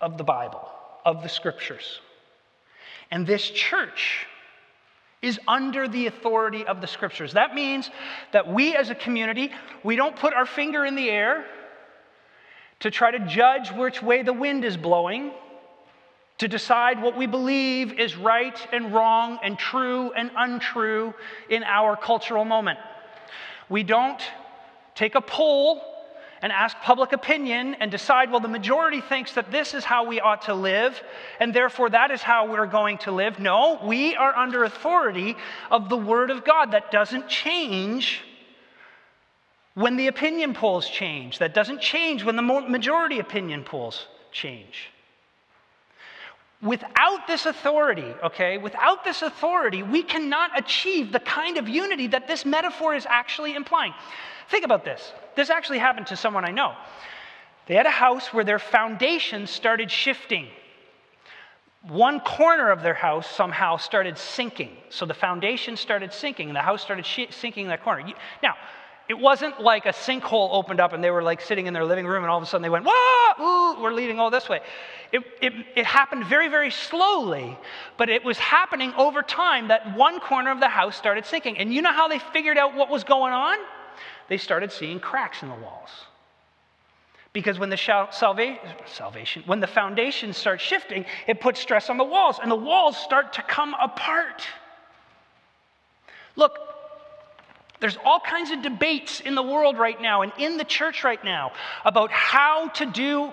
of 0.00 0.18
the 0.18 0.24
Bible, 0.24 0.68
of 1.04 1.22
the 1.22 1.28
Scriptures. 1.28 2.00
And 3.10 3.26
this 3.26 3.48
church 3.50 4.26
is 5.22 5.38
under 5.46 5.86
the 5.86 6.06
authority 6.06 6.66
of 6.66 6.80
the 6.80 6.86
Scriptures. 6.86 7.32
That 7.34 7.54
means 7.54 7.90
that 8.32 8.46
we 8.46 8.74
as 8.76 8.90
a 8.90 8.94
community, 8.94 9.50
we 9.82 9.96
don't 9.96 10.16
put 10.16 10.34
our 10.34 10.46
finger 10.46 10.84
in 10.84 10.94
the 10.96 11.08
air 11.08 11.44
to 12.80 12.90
try 12.90 13.10
to 13.10 13.18
judge 13.26 13.72
which 13.72 14.02
way 14.02 14.22
the 14.22 14.32
wind 14.32 14.64
is 14.64 14.76
blowing, 14.76 15.32
to 16.38 16.48
decide 16.48 17.00
what 17.00 17.16
we 17.16 17.26
believe 17.26 17.98
is 17.98 18.16
right 18.16 18.58
and 18.72 18.92
wrong 18.92 19.38
and 19.42 19.58
true 19.58 20.12
and 20.12 20.30
untrue 20.36 21.14
in 21.48 21.62
our 21.62 21.96
cultural 21.96 22.44
moment. 22.44 22.78
We 23.68 23.82
don't 23.82 24.20
take 24.94 25.14
a 25.14 25.20
poll 25.20 25.82
and 26.42 26.52
ask 26.52 26.76
public 26.80 27.12
opinion 27.12 27.74
and 27.80 27.90
decide, 27.90 28.30
well, 28.30 28.40
the 28.40 28.48
majority 28.48 29.00
thinks 29.00 29.32
that 29.32 29.50
this 29.50 29.72
is 29.72 29.82
how 29.82 30.04
we 30.04 30.20
ought 30.20 30.42
to 30.42 30.52
live, 30.52 31.02
and 31.40 31.54
therefore 31.54 31.88
that 31.88 32.10
is 32.10 32.20
how 32.20 32.50
we're 32.52 32.66
going 32.66 32.98
to 32.98 33.12
live. 33.12 33.38
No, 33.38 33.80
we 33.82 34.14
are 34.14 34.36
under 34.36 34.64
authority 34.64 35.36
of 35.70 35.88
the 35.88 35.96
Word 35.96 36.30
of 36.30 36.44
God 36.44 36.72
that 36.72 36.90
doesn't 36.90 37.28
change 37.28 38.22
when 39.74 39.96
the 39.96 40.06
opinion 40.06 40.54
polls 40.54 40.88
change. 40.88 41.38
That 41.38 41.52
doesn't 41.54 41.80
change 41.80 42.24
when 42.24 42.36
the 42.36 42.42
majority 42.42 43.18
opinion 43.18 43.64
polls 43.64 44.06
change. 44.30 44.90
Without 46.62 47.26
this 47.26 47.44
authority, 47.44 48.14
okay, 48.24 48.56
without 48.56 49.04
this 49.04 49.20
authority, 49.20 49.82
we 49.82 50.02
cannot 50.02 50.58
achieve 50.58 51.12
the 51.12 51.20
kind 51.20 51.58
of 51.58 51.68
unity 51.68 52.06
that 52.06 52.26
this 52.26 52.46
metaphor 52.46 52.94
is 52.94 53.04
actually 53.06 53.54
implying. 53.54 53.92
Think 54.48 54.64
about 54.64 54.84
this. 54.84 55.12
This 55.34 55.50
actually 55.50 55.78
happened 55.78 56.06
to 56.06 56.16
someone 56.16 56.44
I 56.44 56.52
know. 56.52 56.74
They 57.66 57.74
had 57.74 57.86
a 57.86 57.90
house 57.90 58.32
where 58.32 58.44
their 58.44 58.58
foundations 58.58 59.50
started 59.50 59.90
shifting. 59.90 60.48
one 61.88 62.20
corner 62.20 62.70
of 62.70 62.82
their 62.82 62.94
house 62.94 63.28
somehow 63.28 63.76
started 63.76 64.16
sinking. 64.16 64.70
So 64.88 65.04
the 65.04 65.14
foundation 65.14 65.76
started 65.76 66.12
sinking, 66.12 66.48
and 66.48 66.56
the 66.56 66.62
house 66.62 66.82
started 66.82 67.04
sinking 67.04 67.64
in 67.64 67.68
that 67.68 67.82
corner. 67.82 68.10
Now, 68.42 68.54
it 69.08 69.18
wasn't 69.18 69.60
like 69.60 69.84
a 69.84 69.90
sinkhole 69.90 70.48
opened 70.52 70.80
up 70.80 70.92
and 70.92 71.04
they 71.04 71.10
were 71.10 71.22
like 71.22 71.40
sitting 71.40 71.66
in 71.66 71.74
their 71.74 71.84
living 71.84 72.06
room 72.06 72.24
and 72.24 72.30
all 72.30 72.38
of 72.38 72.42
a 72.42 72.46
sudden 72.46 72.62
they 72.62 72.70
went, 72.70 72.86
whoa, 72.88 73.42
ooh, 73.42 73.82
we're 73.82 73.92
leading 73.92 74.18
all 74.18 74.30
this 74.30 74.48
way. 74.48 74.60
It, 75.12 75.22
it, 75.42 75.52
it 75.76 75.84
happened 75.84 76.24
very, 76.26 76.48
very 76.48 76.70
slowly, 76.70 77.58
but 77.98 78.08
it 78.08 78.24
was 78.24 78.38
happening 78.38 78.92
over 78.96 79.22
time 79.22 79.68
that 79.68 79.96
one 79.96 80.20
corner 80.20 80.50
of 80.50 80.60
the 80.60 80.68
house 80.68 80.96
started 80.96 81.26
sinking. 81.26 81.58
And 81.58 81.72
you 81.72 81.82
know 81.82 81.92
how 81.92 82.08
they 82.08 82.18
figured 82.18 82.56
out 82.56 82.74
what 82.74 82.88
was 82.88 83.04
going 83.04 83.34
on? 83.34 83.58
They 84.28 84.38
started 84.38 84.72
seeing 84.72 85.00
cracks 85.00 85.42
in 85.42 85.50
the 85.50 85.54
walls. 85.54 85.90
Because 87.34 87.58
when 87.58 87.68
the 87.68 87.76
salvation, 87.76 89.42
when 89.44 89.60
the 89.60 89.66
foundation 89.66 90.32
starts 90.32 90.62
shifting, 90.62 91.04
it 91.26 91.40
puts 91.40 91.60
stress 91.60 91.90
on 91.90 91.98
the 91.98 92.04
walls, 92.04 92.38
and 92.40 92.48
the 92.48 92.56
walls 92.56 92.96
start 92.96 93.32
to 93.34 93.42
come 93.42 93.74
apart. 93.82 94.46
Look, 96.36 96.73
there's 97.84 97.98
all 98.02 98.18
kinds 98.18 98.50
of 98.50 98.62
debates 98.62 99.20
in 99.20 99.34
the 99.34 99.42
world 99.42 99.76
right 99.76 100.00
now 100.00 100.22
and 100.22 100.32
in 100.38 100.56
the 100.56 100.64
church 100.64 101.04
right 101.04 101.22
now 101.22 101.52
about 101.84 102.10
how 102.10 102.68
to 102.68 102.86
do 102.86 103.30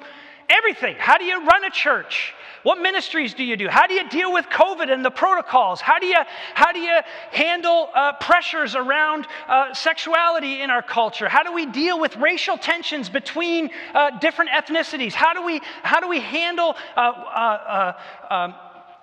everything. 0.49 0.97
How 0.99 1.17
do 1.17 1.23
you 1.23 1.45
run 1.45 1.63
a 1.63 1.69
church? 1.69 2.33
What 2.63 2.81
ministries 2.81 3.33
do 3.33 3.45
you 3.45 3.55
do? 3.55 3.69
How 3.69 3.87
do 3.87 3.93
you 3.93 4.09
deal 4.09 4.33
with 4.33 4.47
COVID 4.47 4.91
and 4.91 5.05
the 5.05 5.09
protocols? 5.09 5.79
How 5.79 5.99
do 5.99 6.05
you, 6.05 6.17
how 6.53 6.73
do 6.73 6.79
you 6.79 6.99
handle 7.31 7.91
uh, 7.95 8.11
pressures 8.19 8.75
around 8.75 9.25
uh, 9.47 9.73
sexuality 9.73 10.61
in 10.61 10.69
our 10.69 10.81
culture? 10.81 11.29
How 11.29 11.43
do 11.43 11.53
we 11.53 11.65
deal 11.65 11.97
with 11.97 12.17
racial 12.17 12.57
tensions 12.57 13.07
between 13.07 13.69
uh, 13.93 14.19
different 14.19 14.51
ethnicities? 14.51 15.13
How 15.13 15.33
do 15.33 15.45
we, 15.45 15.61
how 15.81 16.01
do 16.01 16.09
we 16.09 16.19
handle 16.19 16.75
uh, 16.97 16.99
uh, 16.99 17.93
uh, 18.29 18.33
um, 18.33 18.55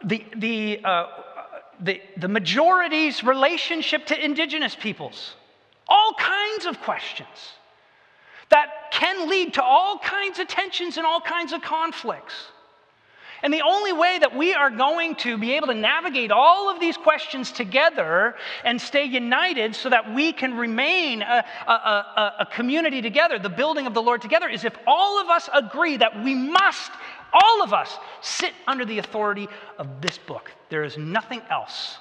the, 0.05 0.27
the, 0.37 0.81
the, 1.81 2.03
the 2.19 2.29
majority's 2.29 3.25
relationship 3.25 4.05
to 4.09 4.23
indigenous 4.23 4.77
peoples? 4.77 5.37
All 5.89 6.13
kinds 6.15 6.67
of 6.67 6.81
questions 6.81 7.29
that 8.51 8.91
can 8.93 9.29
lead 9.29 9.55
to 9.55 9.63
all 9.63 9.99
kinds 9.99 10.39
of 10.39 10.49
tensions 10.49 10.97
and 10.97 11.07
all 11.07 11.21
kinds 11.21 11.53
of 11.53 11.63
conflicts. 11.63 12.35
And 13.43 13.55
the 13.55 13.63
only 13.63 13.93
way 13.93 14.19
that 14.19 14.37
we 14.37 14.53
are 14.53 14.71
going 14.71 15.15
to 15.17 15.39
be 15.39 15.53
able 15.53 15.69
to 15.69 15.75
navigate 15.75 16.33
all 16.33 16.69
of 16.69 16.81
these 16.81 16.97
questions 16.97 17.53
together 17.53 18.35
and 18.65 18.81
stay 18.81 19.05
united 19.05 19.77
so 19.77 19.91
that 19.91 20.13
we 20.13 20.33
can 20.33 20.57
remain 20.57 21.23
a, 21.23 21.45
a, 21.67 21.73
a, 21.73 22.35
a, 22.41 22.47
community 22.47 23.01
together, 23.01 23.39
the 23.39 23.49
building 23.49 23.87
of 23.87 23.95
the 23.95 24.03
Lord 24.03 24.23
together, 24.23 24.49
is 24.49 24.65
if 24.65 24.77
all 24.89 25.21
of 25.21 25.29
us 25.29 25.49
agree 25.55 25.97
that 25.99 26.25
we 26.25 26.35
must, 26.35 26.91
all 27.33 27.63
of 27.63 27.73
us, 27.73 27.97
sit 28.23 28.53
under 28.67 28.85
the 28.85 28.99
authority 28.99 29.47
of 29.79 30.01
this 30.01 30.19
book. 30.19 30.51
There 30.69 30.83
is 30.83 30.99
nothing 30.99 31.43
else 31.49 31.99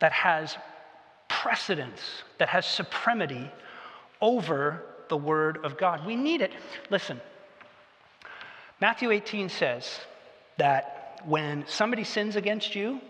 that 0.00 0.12
has 0.12 0.58
precedence, 1.42 2.00
that 2.38 2.48
has 2.48 2.66
supremacy 2.66 3.50
over 4.20 4.82
the 5.08 5.16
Word 5.16 5.64
of 5.64 5.78
God. 5.78 6.04
We 6.06 6.16
need 6.16 6.40
it. 6.40 6.52
Listen. 6.90 7.20
Matthew 8.80 9.10
18 9.10 9.48
says 9.48 10.00
that 10.56 11.20
when 11.24 11.64
somebody 11.66 12.04
sins 12.04 12.36
against 12.36 12.74
you, 12.74 13.00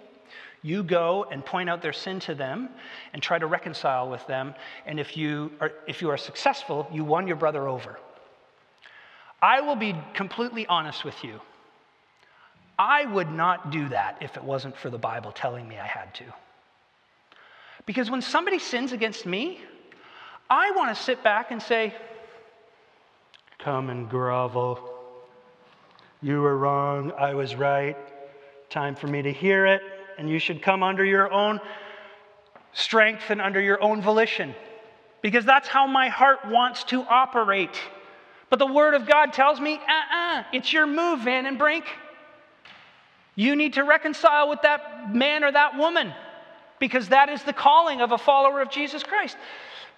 you 0.62 0.82
go 0.82 1.26
and 1.30 1.44
point 1.44 1.70
out 1.70 1.82
their 1.82 1.92
sin 1.92 2.20
to 2.20 2.34
them 2.34 2.68
and 3.12 3.22
try 3.22 3.38
to 3.38 3.46
reconcile 3.46 4.10
with 4.10 4.26
them. 4.26 4.54
And 4.86 4.98
if 4.98 5.16
you 5.16 5.52
are, 5.60 5.72
if 5.86 6.02
you 6.02 6.10
are 6.10 6.16
successful, 6.16 6.88
you 6.92 7.04
won 7.04 7.26
your 7.26 7.36
brother 7.36 7.68
over. 7.68 7.98
I 9.40 9.60
will 9.60 9.76
be 9.76 9.94
completely 10.14 10.66
honest 10.66 11.04
with 11.04 11.22
you. 11.22 11.40
I 12.78 13.04
would 13.04 13.30
not 13.30 13.70
do 13.70 13.88
that 13.90 14.18
if 14.20 14.36
it 14.36 14.42
wasn't 14.42 14.76
for 14.76 14.90
the 14.90 14.98
Bible 14.98 15.32
telling 15.32 15.68
me 15.68 15.78
I 15.78 15.86
had 15.86 16.14
to. 16.14 16.24
Because 17.86 18.10
when 18.10 18.22
somebody 18.22 18.58
sins 18.58 18.92
against 18.92 19.26
me, 19.26 19.60
I 20.50 20.70
want 20.72 20.96
to 20.96 21.02
sit 21.02 21.22
back 21.22 21.50
and 21.50 21.62
say, 21.62 21.94
Come 23.58 23.90
and 23.90 24.08
grovel. 24.08 24.78
You 26.22 26.40
were 26.40 26.56
wrong, 26.56 27.12
I 27.18 27.34
was 27.34 27.54
right. 27.54 27.96
Time 28.70 28.94
for 28.94 29.06
me 29.06 29.22
to 29.22 29.32
hear 29.32 29.66
it, 29.66 29.82
and 30.16 30.28
you 30.28 30.38
should 30.38 30.62
come 30.62 30.82
under 30.82 31.04
your 31.04 31.32
own 31.32 31.60
strength 32.72 33.30
and 33.30 33.40
under 33.40 33.60
your 33.60 33.82
own 33.82 34.00
volition. 34.00 34.54
Because 35.22 35.44
that's 35.44 35.68
how 35.68 35.86
my 35.86 36.08
heart 36.08 36.40
wants 36.46 36.84
to 36.84 37.02
operate. 37.02 37.80
But 38.50 38.58
the 38.58 38.66
Word 38.66 38.94
of 38.94 39.06
God 39.06 39.32
tells 39.32 39.60
me, 39.60 39.74
uh 39.74 39.78
uh-uh, 39.78 40.40
uh, 40.40 40.44
it's 40.52 40.72
your 40.72 40.86
move, 40.86 41.20
Van 41.20 41.46
and 41.46 41.58
Brink. 41.58 41.84
You 43.34 43.54
need 43.56 43.74
to 43.74 43.84
reconcile 43.84 44.48
with 44.48 44.62
that 44.62 45.14
man 45.14 45.44
or 45.44 45.52
that 45.52 45.76
woman 45.76 46.12
because 46.78 47.08
that 47.08 47.28
is 47.28 47.42
the 47.42 47.52
calling 47.52 48.00
of 48.00 48.12
a 48.12 48.18
follower 48.18 48.60
of 48.60 48.70
Jesus 48.70 49.02
Christ 49.02 49.36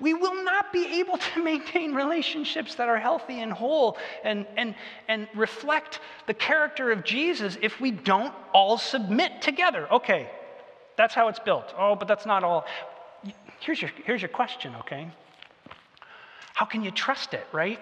we 0.01 0.15
will 0.15 0.43
not 0.43 0.73
be 0.73 1.01
able 1.01 1.19
to 1.19 1.43
maintain 1.45 1.95
relationships 1.95 2.75
that 2.77 2.89
are 2.89 2.99
healthy 2.99 3.41
and 3.41 3.53
whole 3.53 3.97
and, 4.25 4.47
and, 4.57 4.75
and 5.07 5.29
reflect 5.35 6.01
the 6.27 6.35
character 6.35 6.91
of 6.91 7.05
Jesus 7.05 7.59
if 7.63 7.81
we 7.81 7.91
don't 7.91 8.35
all 8.53 8.79
submit 8.79 9.43
together. 9.43 9.87
Okay, 9.93 10.29
that's 10.97 11.15
how 11.15 11.29
it's 11.29 11.39
built. 11.39 11.73
Oh, 11.79 11.95
but 11.95 12.09
that's 12.09 12.27
not 12.27 12.43
all. 12.43 12.65
Here's 13.61 13.81
your, 13.81 13.91
here's 14.05 14.23
your 14.23 14.31
question, 14.31 14.75
okay? 14.81 15.11
How 16.55 16.65
can 16.65 16.83
you 16.83 16.91
trust 16.91 17.35
it, 17.35 17.47
right? 17.53 17.79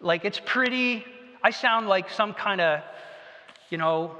Like, 0.00 0.24
it's 0.24 0.40
pretty, 0.44 1.04
I 1.42 1.50
sound 1.50 1.88
like 1.88 2.10
some 2.10 2.34
kind 2.34 2.60
of, 2.60 2.80
you 3.70 3.78
know, 3.78 4.16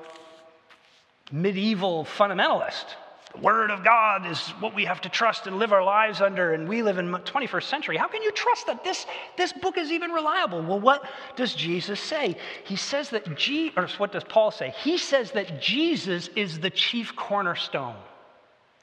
medieval 1.33 2.05
fundamentalist 2.05 2.87
the 3.33 3.41
Word 3.41 3.71
of 3.71 3.85
God 3.85 4.27
is 4.27 4.41
what 4.59 4.75
we 4.75 4.85
have 4.87 5.01
to 5.03 5.09
trust 5.09 5.47
and 5.47 5.59
live 5.59 5.73
our 5.73 5.85
lives 5.85 6.21
under, 6.21 6.53
and 6.53 6.69
we 6.69 6.83
live 6.83 6.99
in 6.99 7.11
21st 7.11 7.63
century. 7.63 7.97
How 7.97 8.09
can 8.09 8.23
you 8.23 8.33
trust 8.33 8.67
that 8.67 8.83
this, 8.83 9.07
this 9.37 9.53
book 9.53 9.79
is 9.79 9.93
even 9.93 10.11
reliable? 10.11 10.63
Well, 10.63 10.81
what 10.81 11.05
does 11.37 11.55
Jesus 11.55 12.01
say? 12.01 12.37
He 12.65 12.75
says 12.75 13.11
that, 13.11 13.37
G, 13.37 13.73
or 13.77 13.87
what 13.99 14.11
does 14.11 14.25
Paul 14.25 14.51
say? 14.51 14.75
He 14.83 14.99
says 14.99 15.31
that 15.33 15.63
Jesus 15.63 16.29
is 16.35 16.59
the 16.59 16.71
chief 16.71 17.15
cornerstone 17.15 17.97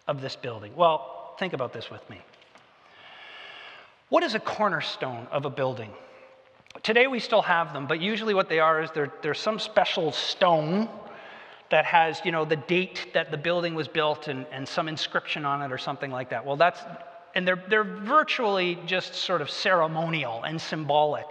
of 0.07 0.21
this 0.21 0.37
building. 0.37 0.73
Well, 0.75 1.35
think 1.39 1.51
about 1.51 1.73
this 1.73 1.91
with 1.91 2.09
me. 2.09 2.21
What 4.09 4.23
is 4.23 4.33
a 4.33 4.39
cornerstone 4.39 5.27
of 5.29 5.43
a 5.43 5.49
building? 5.49 5.91
Today 6.83 7.07
we 7.07 7.19
still 7.19 7.41
have 7.41 7.73
them, 7.73 7.85
but 7.85 7.99
usually 7.99 8.33
what 8.33 8.47
they 8.47 8.59
are 8.59 8.81
is 8.81 8.91
they're, 8.91 9.11
they're 9.21 9.33
some 9.33 9.59
special 9.59 10.13
stone 10.13 10.87
that 11.69 11.85
has, 11.85 12.21
you 12.23 12.31
know, 12.31 12.45
the 12.45 12.55
date 12.55 13.07
that 13.13 13.31
the 13.31 13.37
building 13.37 13.75
was 13.75 13.87
built 13.87 14.27
and, 14.27 14.45
and 14.51 14.67
some 14.67 14.87
inscription 14.87 15.45
on 15.45 15.61
it 15.61 15.71
or 15.71 15.77
something 15.77 16.11
like 16.11 16.29
that. 16.29 16.45
Well, 16.45 16.55
that's, 16.55 16.81
and 17.35 17.47
they're, 17.47 17.63
they're 17.69 17.83
virtually 17.83 18.79
just 18.85 19.13
sort 19.13 19.41
of 19.41 19.49
ceremonial 19.49 20.43
and 20.43 20.59
symbolic. 20.59 21.25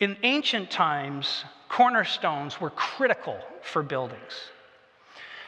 In 0.00 0.16
ancient 0.22 0.70
times, 0.70 1.44
cornerstones 1.68 2.60
were 2.60 2.70
critical 2.70 3.38
for 3.62 3.82
buildings. 3.82 4.50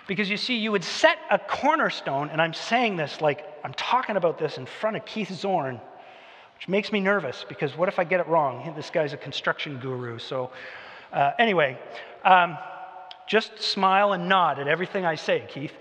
Because 0.07 0.29
you 0.29 0.37
see, 0.37 0.57
you 0.57 0.73
would 0.73 0.85
set 0.85 1.19
a 1.31 1.39
cornerstone, 1.39 2.29
and 2.31 2.43
I'm 2.43 2.55
saying 2.55 2.97
this 2.97 3.21
like 3.21 3.47
I'm 3.65 3.73
talking 3.75 4.17
about 4.17 4.39
this 4.39 4.59
in 4.59 4.67
front 4.67 4.97
of 4.97 5.05
Keith 5.05 5.33
Zorn, 5.33 5.81
which 6.57 6.69
makes 6.69 6.93
me 6.93 7.01
nervous 7.01 7.45
because 7.49 7.77
what 7.77 7.89
if 7.89 7.99
I 7.99 8.05
get 8.05 8.21
it 8.21 8.27
wrong? 8.27 8.73
This 8.77 8.91
guy's 8.91 9.13
a 9.13 9.17
construction 9.17 9.79
guru. 9.79 10.19
So, 10.19 10.51
uh, 11.13 11.33
anyway, 11.39 11.79
um, 12.25 12.59
just 13.27 13.61
smile 13.61 14.13
and 14.13 14.29
nod 14.29 14.59
at 14.59 14.69
everything 14.69 15.05
I 15.05 15.15
say, 15.15 15.45
Keith. 15.49 15.73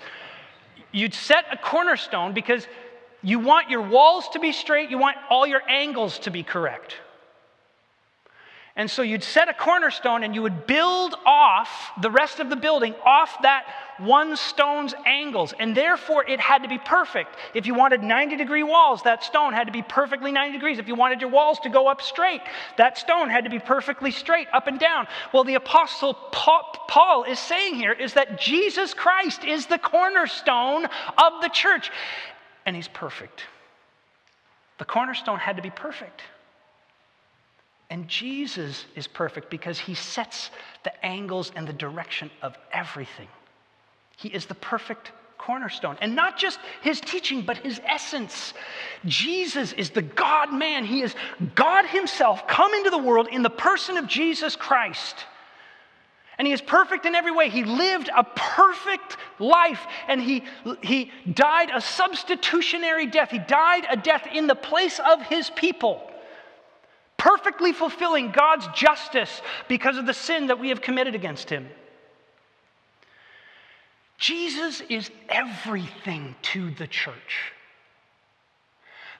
You'd 0.91 1.13
set 1.13 1.45
a 1.51 1.57
cornerstone 1.57 2.33
because 2.33 2.67
you 3.21 3.39
want 3.39 3.69
your 3.69 3.81
walls 3.81 4.27
to 4.29 4.39
be 4.39 4.51
straight, 4.51 4.89
you 4.89 4.97
want 4.97 5.17
all 5.29 5.45
your 5.45 5.61
angles 5.69 6.19
to 6.19 6.31
be 6.31 6.43
correct. 6.43 6.95
And 8.75 8.89
so 8.89 9.01
you'd 9.01 9.23
set 9.23 9.49
a 9.49 9.53
cornerstone 9.53 10.23
and 10.23 10.33
you 10.33 10.41
would 10.43 10.65
build 10.65 11.15
off 11.25 11.91
the 12.01 12.09
rest 12.09 12.39
of 12.39 12.49
the 12.49 12.55
building 12.55 12.95
off 13.05 13.41
that 13.41 13.65
one 13.97 14.37
stone's 14.37 14.93
angles. 15.05 15.53
And 15.59 15.75
therefore, 15.75 16.23
it 16.27 16.39
had 16.39 16.63
to 16.63 16.69
be 16.69 16.77
perfect. 16.77 17.35
If 17.53 17.65
you 17.67 17.75
wanted 17.75 18.01
90 18.01 18.37
degree 18.37 18.63
walls, 18.63 19.03
that 19.03 19.25
stone 19.25 19.51
had 19.51 19.65
to 19.65 19.73
be 19.73 19.81
perfectly 19.81 20.31
90 20.31 20.53
degrees. 20.53 20.79
If 20.79 20.87
you 20.87 20.95
wanted 20.95 21.19
your 21.19 21.29
walls 21.29 21.59
to 21.63 21.69
go 21.69 21.87
up 21.89 22.01
straight, 22.01 22.41
that 22.77 22.97
stone 22.97 23.29
had 23.29 23.43
to 23.43 23.49
be 23.49 23.59
perfectly 23.59 24.09
straight 24.09 24.47
up 24.53 24.67
and 24.67 24.79
down. 24.79 25.05
Well, 25.33 25.43
the 25.43 25.55
Apostle 25.55 26.13
Paul 26.13 27.25
is 27.25 27.39
saying 27.39 27.75
here 27.75 27.91
is 27.91 28.13
that 28.13 28.39
Jesus 28.39 28.93
Christ 28.93 29.43
is 29.43 29.65
the 29.65 29.79
cornerstone 29.79 30.85
of 30.85 31.41
the 31.41 31.49
church, 31.49 31.91
and 32.65 32.73
he's 32.73 32.87
perfect. 32.87 33.43
The 34.79 34.85
cornerstone 34.85 35.39
had 35.39 35.57
to 35.57 35.61
be 35.61 35.71
perfect. 35.71 36.21
And 37.91 38.07
Jesus 38.07 38.85
is 38.95 39.05
perfect 39.05 39.49
because 39.49 39.77
he 39.77 39.95
sets 39.95 40.49
the 40.85 41.05
angles 41.05 41.51
and 41.57 41.67
the 41.67 41.73
direction 41.73 42.31
of 42.41 42.57
everything. 42.71 43.27
He 44.15 44.29
is 44.29 44.45
the 44.45 44.55
perfect 44.55 45.11
cornerstone. 45.37 45.97
And 45.99 46.15
not 46.15 46.37
just 46.37 46.57
his 46.81 47.01
teaching, 47.01 47.41
but 47.41 47.57
his 47.57 47.81
essence. 47.85 48.53
Jesus 49.05 49.73
is 49.73 49.89
the 49.89 50.03
God 50.03 50.53
man. 50.53 50.85
He 50.85 51.01
is 51.01 51.13
God 51.53 51.85
himself 51.85 52.47
come 52.47 52.73
into 52.75 52.91
the 52.91 52.97
world 52.97 53.27
in 53.29 53.43
the 53.43 53.49
person 53.49 53.97
of 53.97 54.07
Jesus 54.07 54.55
Christ. 54.55 55.25
And 56.37 56.47
he 56.47 56.53
is 56.53 56.61
perfect 56.61 57.05
in 57.05 57.13
every 57.13 57.31
way. 57.31 57.49
He 57.49 57.65
lived 57.65 58.09
a 58.15 58.23
perfect 58.23 59.17
life 59.37 59.85
and 60.07 60.21
he, 60.21 60.43
he 60.81 61.11
died 61.33 61.71
a 61.73 61.81
substitutionary 61.81 63.07
death. 63.07 63.31
He 63.31 63.39
died 63.39 63.85
a 63.89 63.97
death 63.97 64.27
in 64.31 64.47
the 64.47 64.55
place 64.55 64.99
of 64.99 65.21
his 65.23 65.49
people, 65.49 66.10
perfectly 67.21 67.71
fulfilling 67.71 68.31
God's 68.31 68.67
justice 68.73 69.43
because 69.67 69.95
of 69.95 70.07
the 70.07 70.13
sin 70.13 70.47
that 70.47 70.59
we 70.59 70.69
have 70.69 70.81
committed 70.81 71.13
against 71.13 71.51
him. 71.51 71.69
Jesus 74.17 74.81
is 74.89 75.11
everything 75.29 76.35
to 76.41 76.71
the 76.71 76.87
church. 76.87 77.53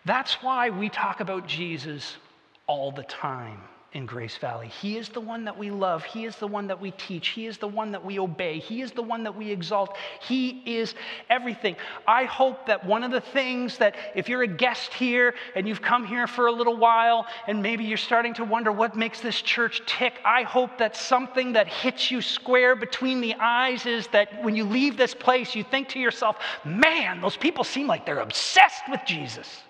That's 0.03 0.33
why 0.41 0.71
we 0.71 0.89
talk 0.89 1.19
about 1.19 1.47
Jesus 1.47 2.17
all 2.65 2.91
the 2.91 3.03
time 3.03 3.61
in 3.93 4.05
Grace 4.05 4.37
Valley. 4.37 4.69
He 4.69 4.97
is 4.97 5.09
the 5.09 5.19
one 5.19 5.43
that 5.43 5.57
we 5.57 5.69
love. 5.69 6.05
He 6.05 6.23
is 6.23 6.37
the 6.37 6.47
one 6.47 6.67
that 6.67 6.79
we 6.79 6.91
teach. 6.91 7.29
He 7.29 7.45
is 7.45 7.57
the 7.57 7.67
one 7.67 7.91
that 7.91 8.05
we 8.05 8.19
obey. 8.19 8.59
He 8.59 8.81
is 8.81 8.93
the 8.93 9.01
one 9.01 9.23
that 9.23 9.35
we 9.35 9.51
exalt. 9.51 9.97
He 10.21 10.61
is 10.65 10.95
everything. 11.29 11.75
I 12.07 12.23
hope 12.23 12.67
that 12.67 12.85
one 12.85 13.03
of 13.03 13.11
the 13.11 13.19
things 13.19 13.77
that 13.79 13.95
if 14.15 14.29
you're 14.29 14.43
a 14.43 14.47
guest 14.47 14.93
here 14.93 15.33
and 15.55 15.67
you've 15.67 15.81
come 15.81 16.05
here 16.05 16.25
for 16.25 16.47
a 16.47 16.51
little 16.51 16.77
while 16.77 17.25
and 17.47 17.61
maybe 17.61 17.83
you're 17.83 17.97
starting 17.97 18.33
to 18.35 18.45
wonder 18.45 18.71
what 18.71 18.95
makes 18.95 19.19
this 19.19 19.41
church 19.41 19.81
tick, 19.85 20.13
I 20.23 20.43
hope 20.43 20.77
that 20.77 20.95
something 20.95 21.51
that 21.53 21.67
hits 21.67 22.09
you 22.09 22.21
square 22.21 22.77
between 22.77 23.19
the 23.19 23.35
eyes 23.35 23.85
is 23.85 24.07
that 24.07 24.41
when 24.41 24.55
you 24.55 24.63
leave 24.63 24.95
this 24.95 25.13
place, 25.13 25.53
you 25.53 25.65
think 25.65 25.89
to 25.89 25.99
yourself, 25.99 26.37
man, 26.63 27.19
those 27.19 27.35
people 27.35 27.65
seem 27.65 27.87
like 27.87 28.05
they're 28.05 28.19
obsessed 28.19 28.83
with 28.89 29.01
Jesus. 29.05 29.63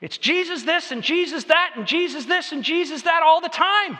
It's 0.00 0.18
Jesus 0.18 0.62
this 0.62 0.92
and 0.92 1.02
Jesus 1.02 1.44
that 1.44 1.72
and 1.76 1.86
Jesus 1.86 2.26
this 2.26 2.52
and 2.52 2.62
Jesus 2.62 3.02
that 3.02 3.22
all 3.22 3.40
the 3.40 3.48
time. 3.48 3.98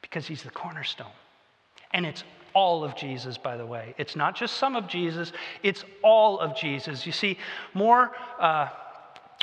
Because 0.00 0.26
he's 0.26 0.42
the 0.42 0.50
cornerstone. 0.50 1.06
And 1.92 2.06
it's 2.06 2.24
all 2.54 2.84
of 2.84 2.94
Jesus, 2.96 3.36
by 3.38 3.56
the 3.56 3.66
way. 3.66 3.94
It's 3.98 4.14
not 4.14 4.36
just 4.36 4.56
some 4.56 4.76
of 4.76 4.86
Jesus, 4.86 5.32
it's 5.62 5.84
all 6.02 6.38
of 6.38 6.56
Jesus. 6.56 7.06
You 7.06 7.12
see, 7.12 7.38
more. 7.74 8.12
Uh, 8.38 8.68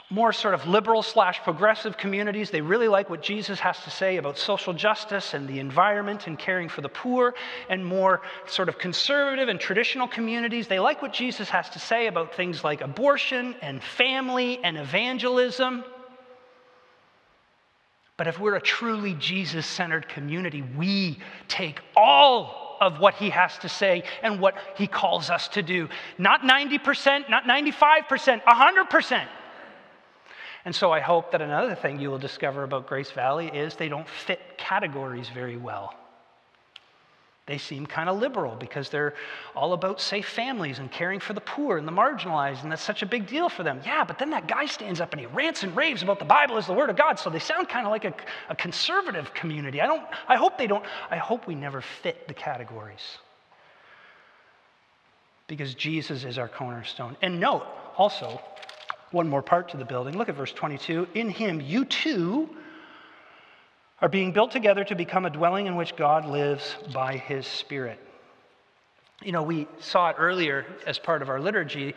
more 0.10 0.34
sort 0.34 0.53
of 0.53 0.68
liberal 0.68 1.03
slash 1.03 1.39
progressive 1.44 1.98
communities, 1.98 2.50
they 2.50 2.62
really 2.62 2.88
like 2.88 3.10
what 3.10 3.22
Jesus 3.22 3.60
has 3.60 3.79
to 3.84 3.91
say 3.91 4.18
about 4.18 4.38
social 4.38 4.74
justice 4.74 5.34
and 5.34 5.48
the 5.48 5.60
environment 5.60 6.25
and 6.27 6.38
caring 6.38 6.68
for 6.68 6.82
the 6.82 6.89
poor. 6.89 7.36
And 7.70 7.86
more 7.86 8.22
sort 8.48 8.70
of 8.70 8.79
conservative 8.79 9.50
and 9.50 9.60
traditional 9.60 10.08
communities, 10.08 10.68
they 10.68 10.79
like 10.79 11.01
what 11.01 11.13
Jesus 11.13 11.50
has 11.50 11.70
to 11.72 11.79
say 11.79 12.08
about 12.08 12.34
things 12.34 12.63
like 12.63 12.82
abortion 12.82 13.56
and 13.62 13.84
family 13.84 14.60
and 14.63 14.77
evangelism. 14.77 15.84
But 18.18 18.27
if 18.27 18.39
we're 18.39 18.56
a 18.56 18.62
truly 18.62 19.13
Jesus 19.13 19.65
centered 19.65 20.10
community, 20.10 20.63
we 20.75 21.20
take 21.48 21.79
all 21.96 22.77
of 22.82 23.00
what 23.00 23.13
he 23.15 23.29
has 23.29 23.58
to 23.60 23.70
say 23.70 24.03
and 24.24 24.39
what 24.39 24.56
he 24.75 24.88
calls 24.88 25.29
us 25.29 25.48
to 25.50 25.62
do. 25.62 25.88
Not 26.18 26.41
90%, 26.41 27.29
not 27.29 27.44
95%, 27.44 28.44
100%. 28.44 29.27
And 30.70 30.76
so 30.76 30.92
I 30.92 31.00
hope 31.00 31.32
that 31.32 31.42
another 31.42 31.74
thing 31.74 32.00
you 32.00 32.12
will 32.12 32.20
discover 32.20 32.62
about 32.62 32.86
Grace 32.86 33.10
Valley 33.10 33.48
is 33.48 33.74
they 33.74 33.90
don't 33.90 34.08
fit 34.08 34.40
categories 34.56 35.28
very 35.28 35.58
well. 35.58 35.96
They 37.48 37.58
seem 37.58 37.88
kind 37.88 38.08
of 38.08 38.20
liberal 38.20 38.56
because 38.56 38.88
they're 38.92 39.16
all 39.56 39.74
about 39.74 40.00
safe 40.00 40.28
families 40.30 40.78
and 40.78 40.92
caring 40.92 41.22
for 41.22 41.34
the 41.34 41.42
poor 41.42 41.80
and 41.80 41.88
the 41.88 41.92
marginalized, 41.92 42.62
and 42.62 42.72
that's 42.72 42.84
such 42.84 43.02
a 43.02 43.08
big 43.08 43.26
deal 43.26 43.50
for 43.50 43.64
them. 43.64 43.82
Yeah, 43.84 44.04
but 44.04 44.20
then 44.20 44.30
that 44.30 44.48
guy 44.48 44.68
stands 44.68 45.02
up 45.02 45.12
and 45.12 45.20
he 45.20 45.26
rants 45.26 45.64
and 45.64 45.76
raves 45.76 46.04
about 46.04 46.20
the 46.20 46.26
Bible 46.26 46.56
as 46.56 46.68
the 46.68 46.74
Word 46.74 46.92
of 46.92 46.96
God, 46.96 47.18
so 47.18 47.32
they 47.32 47.40
sound 47.40 47.68
kind 47.68 47.88
of 47.88 47.92
like 47.92 48.06
a, 48.06 48.14
a 48.50 48.56
conservative 48.56 49.34
community. 49.34 49.82
I, 49.82 49.88
don't, 49.88 50.06
I 50.28 50.36
hope 50.36 50.60
they 50.60 50.68
don't, 50.68 50.86
I 51.10 51.18
hope 51.18 51.48
we 51.48 51.56
never 51.56 51.82
fit 51.82 52.28
the 52.28 52.36
categories. 52.36 53.18
Because 55.48 55.74
Jesus 55.74 56.26
is 56.26 56.38
our 56.38 56.48
cornerstone. 56.48 57.18
And 57.24 57.40
note 57.40 57.66
also, 57.98 58.40
one 59.12 59.28
more 59.28 59.42
part 59.42 59.70
to 59.70 59.78
the 59.78 59.86
building. 59.86 60.18
Look 60.18 60.29
at 60.29 60.36
verse 60.36 60.51
22. 60.51 61.07
In 61.16 61.29
him, 61.29 61.62
you 61.62 61.86
too 61.86 62.50
are 64.01 64.10
being 64.10 64.31
built 64.31 64.51
together 64.51 64.83
to 64.86 64.96
become 64.96 65.25
a 65.25 65.29
dwelling 65.29 65.68
in 65.68 65.75
which 65.75 65.96
God 65.96 66.25
lives 66.25 66.75
by 66.94 67.18
his 67.18 67.46
Spirit. 67.46 68.00
You 69.22 69.31
know, 69.33 69.44
we 69.44 69.68
saw 69.79 70.10
it 70.10 70.16
earlier 70.18 70.66
as 70.88 70.98
part 70.98 71.22
of 71.22 71.29
our 71.29 71.40
liturgy. 71.40 71.96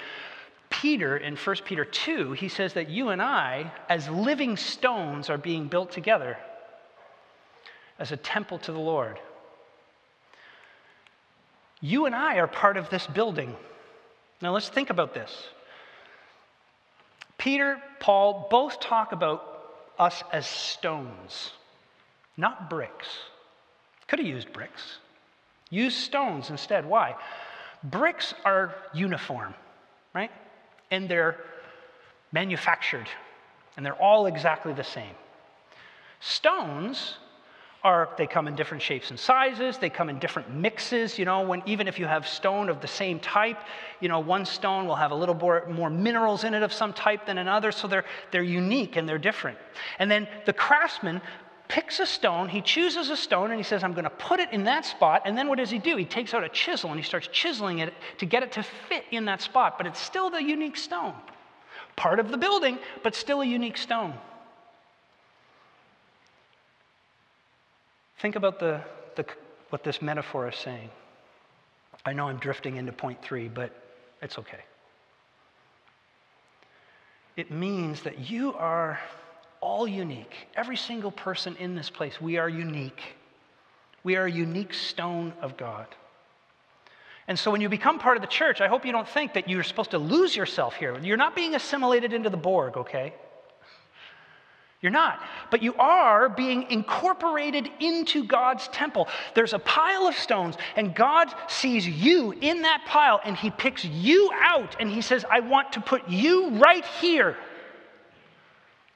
Peter, 0.70 1.16
in 1.16 1.36
1 1.36 1.56
Peter 1.64 1.84
2, 1.84 2.32
he 2.32 2.48
says 2.48 2.72
that 2.72 2.88
you 2.88 3.10
and 3.10 3.22
I, 3.22 3.70
as 3.88 4.08
living 4.08 4.56
stones, 4.56 5.30
are 5.30 5.38
being 5.38 5.68
built 5.68 5.92
together 5.92 6.36
as 7.98 8.10
a 8.10 8.16
temple 8.16 8.58
to 8.58 8.72
the 8.72 8.80
Lord. 8.80 9.20
You 11.80 12.06
and 12.06 12.14
I 12.14 12.36
are 12.36 12.48
part 12.48 12.76
of 12.76 12.90
this 12.90 13.06
building. 13.06 13.54
Now 14.40 14.52
let's 14.52 14.68
think 14.68 14.90
about 14.90 15.14
this. 15.14 15.48
Peter, 17.38 17.82
Paul 18.00 18.46
both 18.50 18.80
talk 18.80 19.12
about 19.12 19.44
us 19.98 20.22
as 20.32 20.46
stones, 20.46 21.52
not 22.36 22.70
bricks. 22.70 23.08
Could 24.08 24.18
have 24.18 24.28
used 24.28 24.52
bricks. 24.52 24.98
Use 25.70 25.96
stones 25.96 26.50
instead. 26.50 26.84
Why? 26.84 27.14
Bricks 27.82 28.34
are 28.44 28.74
uniform, 28.92 29.54
right? 30.14 30.30
And 30.90 31.08
they're 31.08 31.38
manufactured, 32.30 33.08
and 33.76 33.84
they're 33.84 34.00
all 34.00 34.26
exactly 34.26 34.72
the 34.72 34.84
same. 34.84 35.14
Stones 36.20 37.16
are 37.84 38.10
they 38.16 38.26
come 38.26 38.46
in 38.46 38.54
different 38.54 38.82
shapes 38.82 39.10
and 39.10 39.18
sizes 39.18 39.78
they 39.78 39.90
come 39.90 40.08
in 40.08 40.18
different 40.18 40.50
mixes 40.50 41.18
you 41.18 41.24
know 41.24 41.42
when 41.42 41.62
even 41.66 41.88
if 41.88 41.98
you 41.98 42.06
have 42.06 42.26
stone 42.28 42.68
of 42.68 42.80
the 42.80 42.86
same 42.86 43.18
type 43.18 43.58
you 44.00 44.08
know 44.08 44.20
one 44.20 44.44
stone 44.44 44.86
will 44.86 44.96
have 44.96 45.10
a 45.10 45.14
little 45.14 45.34
more, 45.34 45.66
more 45.68 45.90
minerals 45.90 46.44
in 46.44 46.54
it 46.54 46.62
of 46.62 46.72
some 46.72 46.92
type 46.92 47.26
than 47.26 47.38
another 47.38 47.72
so 47.72 47.88
they're 47.88 48.04
they're 48.30 48.42
unique 48.42 48.96
and 48.96 49.08
they're 49.08 49.18
different. 49.18 49.58
And 49.98 50.10
then 50.10 50.28
the 50.44 50.52
craftsman 50.52 51.20
picks 51.68 52.00
a 52.00 52.06
stone 52.06 52.48
he 52.48 52.60
chooses 52.60 53.08
a 53.10 53.16
stone 53.16 53.50
and 53.50 53.58
he 53.58 53.62
says 53.62 53.82
i'm 53.82 53.92
going 53.92 54.04
to 54.04 54.10
put 54.10 54.40
it 54.40 54.52
in 54.52 54.64
that 54.64 54.84
spot 54.84 55.22
and 55.24 55.38
then 55.38 55.48
what 55.48 55.58
does 55.58 55.70
he 55.70 55.78
do? 55.78 55.96
He 55.96 56.04
takes 56.04 56.34
out 56.34 56.44
a 56.44 56.48
chisel 56.48 56.90
and 56.90 56.98
he 56.98 57.04
starts 57.04 57.28
chiseling 57.32 57.78
it 57.78 57.94
to 58.18 58.26
get 58.26 58.42
it 58.42 58.52
to 58.52 58.62
fit 58.62 59.04
in 59.10 59.24
that 59.26 59.40
spot 59.40 59.78
but 59.78 59.86
it's 59.86 60.00
still 60.00 60.30
the 60.30 60.42
unique 60.42 60.76
stone. 60.76 61.14
Part 61.96 62.20
of 62.20 62.30
the 62.30 62.38
building 62.38 62.78
but 63.02 63.14
still 63.14 63.40
a 63.40 63.46
unique 63.46 63.76
stone 63.76 64.14
Think 68.22 68.36
about 68.36 68.60
the, 68.60 68.80
the, 69.16 69.26
what 69.70 69.82
this 69.82 70.00
metaphor 70.00 70.48
is 70.48 70.54
saying. 70.54 70.90
I 72.06 72.12
know 72.12 72.28
I'm 72.28 72.38
drifting 72.38 72.76
into 72.76 72.92
point 72.92 73.20
three, 73.20 73.48
but 73.48 73.72
it's 74.22 74.38
okay. 74.38 74.60
It 77.36 77.50
means 77.50 78.02
that 78.02 78.30
you 78.30 78.54
are 78.54 79.00
all 79.60 79.88
unique. 79.88 80.32
Every 80.54 80.76
single 80.76 81.10
person 81.10 81.56
in 81.56 81.74
this 81.74 81.90
place, 81.90 82.20
we 82.20 82.38
are 82.38 82.48
unique. 82.48 83.02
We 84.04 84.14
are 84.14 84.26
a 84.26 84.30
unique 84.30 84.72
stone 84.72 85.32
of 85.42 85.56
God. 85.56 85.88
And 87.26 87.36
so 87.36 87.50
when 87.50 87.60
you 87.60 87.68
become 87.68 87.98
part 87.98 88.16
of 88.16 88.20
the 88.20 88.28
church, 88.28 88.60
I 88.60 88.68
hope 88.68 88.86
you 88.86 88.92
don't 88.92 89.08
think 89.08 89.34
that 89.34 89.48
you're 89.48 89.64
supposed 89.64 89.90
to 89.90 89.98
lose 89.98 90.36
yourself 90.36 90.76
here. 90.76 90.96
You're 91.02 91.16
not 91.16 91.34
being 91.34 91.56
assimilated 91.56 92.12
into 92.12 92.30
the 92.30 92.36
Borg, 92.36 92.76
okay? 92.76 93.14
You're 94.82 94.90
not. 94.90 95.20
But 95.50 95.62
you 95.62 95.74
are 95.76 96.28
being 96.28 96.64
incorporated 96.68 97.70
into 97.78 98.24
God's 98.24 98.66
temple. 98.68 99.06
There's 99.34 99.52
a 99.52 99.60
pile 99.60 100.08
of 100.08 100.16
stones, 100.16 100.56
and 100.74 100.92
God 100.92 101.32
sees 101.46 101.86
you 101.86 102.32
in 102.32 102.62
that 102.62 102.82
pile, 102.86 103.20
and 103.24 103.36
He 103.36 103.50
picks 103.50 103.84
you 103.84 104.30
out, 104.34 104.76
and 104.80 104.90
He 104.90 105.00
says, 105.00 105.24
I 105.30 105.38
want 105.38 105.72
to 105.74 105.80
put 105.80 106.08
you 106.08 106.50
right 106.58 106.84
here. 107.00 107.36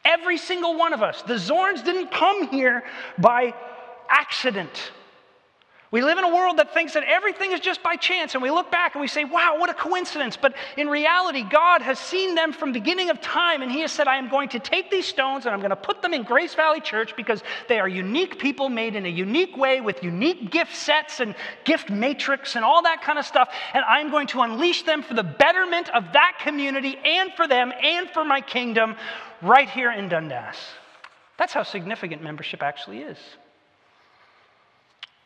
Every 0.05 0.39
single 0.39 0.77
one 0.77 0.93
of 0.93 1.03
us. 1.03 1.23
The 1.23 1.35
Zorns 1.35 1.85
didn't 1.85 2.11
come 2.11 2.49
here 2.49 2.83
by 3.19 3.55
accident. 4.11 4.91
We 5.93 6.03
live 6.03 6.19
in 6.19 6.25
a 6.25 6.35
world 6.35 6.59
that 6.59 6.75
thinks 6.75 6.95
that 6.95 7.05
everything 7.05 7.53
is 7.53 7.61
just 7.61 7.81
by 7.81 7.95
chance, 7.95 8.35
and 8.35 8.43
we 8.43 8.51
look 8.51 8.73
back 8.73 8.95
and 8.95 9.01
we 9.01 9.07
say, 9.07 9.25
wow, 9.25 9.57
what 9.57 9.71
a 9.71 9.75
coincidence. 9.75 10.37
But 10.37 10.55
in 10.77 10.89
reality, 10.89 11.45
God 11.45 11.81
has 11.81 11.99
seen 11.99 12.35
them 12.35 12.53
from 12.53 12.73
beginning 12.73 13.09
of 13.09 13.21
time, 13.21 13.63
and 13.63 13.71
He 13.71 13.83
has 13.83 13.93
said, 13.93 14.09
I 14.09 14.17
am 14.17 14.29
going 14.29 14.49
to 14.51 14.59
take 14.59 14.91
these 14.91 15.07
stones 15.07 15.47
and 15.47 15.55
I'm 15.55 15.61
going 15.61 15.71
to 15.71 15.77
put 15.77 16.03
them 16.03 16.13
in 16.13 16.25
Grace 16.25 16.55
Valley 16.55 16.81
Church 16.81 17.15
because 17.15 17.43
they 17.69 17.79
are 17.79 17.87
unique 17.87 18.39
people 18.41 18.69
made 18.69 18.97
in 18.97 19.07
a 19.07 19.09
unique 19.09 19.57
way 19.57 19.81
with 19.81 20.03
unique 20.03 20.51
gift 20.51 20.75
sets 20.75 21.21
and 21.21 21.37
gift 21.65 21.89
matrix 21.89 22.57
and 22.57 22.65
all 22.65 22.83
that 22.83 23.03
kind 23.03 23.19
of 23.19 23.25
stuff. 23.25 23.49
And 23.73 23.85
I'm 23.85 24.11
going 24.11 24.27
to 24.29 24.41
unleash 24.41 24.83
them 24.83 25.03
for 25.03 25.15
the 25.15 25.23
betterment 25.23 25.89
of 25.91 26.13
that 26.15 26.39
community 26.43 26.97
and 27.05 27.33
for 27.35 27.47
them 27.47 27.73
and 27.81 28.11
for 28.11 28.25
my 28.25 28.41
kingdom 28.41 28.97
right 29.41 29.71
here 29.71 29.93
in 29.93 30.09
Dundas. 30.09 30.57
That's 31.39 31.53
how 31.53 31.63
significant 31.63 32.23
membership 32.23 32.63
actually 32.63 32.99
is. 32.99 33.19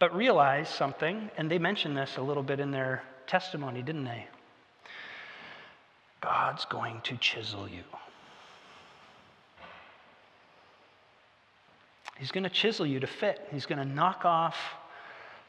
But 0.00 0.16
realize 0.16 0.68
something, 0.68 1.30
and 1.36 1.50
they 1.50 1.58
mentioned 1.58 1.96
this 1.96 2.16
a 2.16 2.22
little 2.22 2.42
bit 2.42 2.58
in 2.58 2.72
their 2.72 3.02
testimony, 3.26 3.82
didn't 3.82 4.04
they? 4.04 4.26
God's 6.20 6.64
going 6.64 7.00
to 7.02 7.16
chisel 7.18 7.68
you. 7.68 7.84
He's 12.18 12.30
going 12.32 12.44
to 12.44 12.50
chisel 12.50 12.86
you 12.86 12.98
to 13.00 13.06
fit. 13.06 13.46
He's 13.52 13.66
going 13.66 13.78
to 13.78 13.84
knock 13.84 14.24
off 14.24 14.56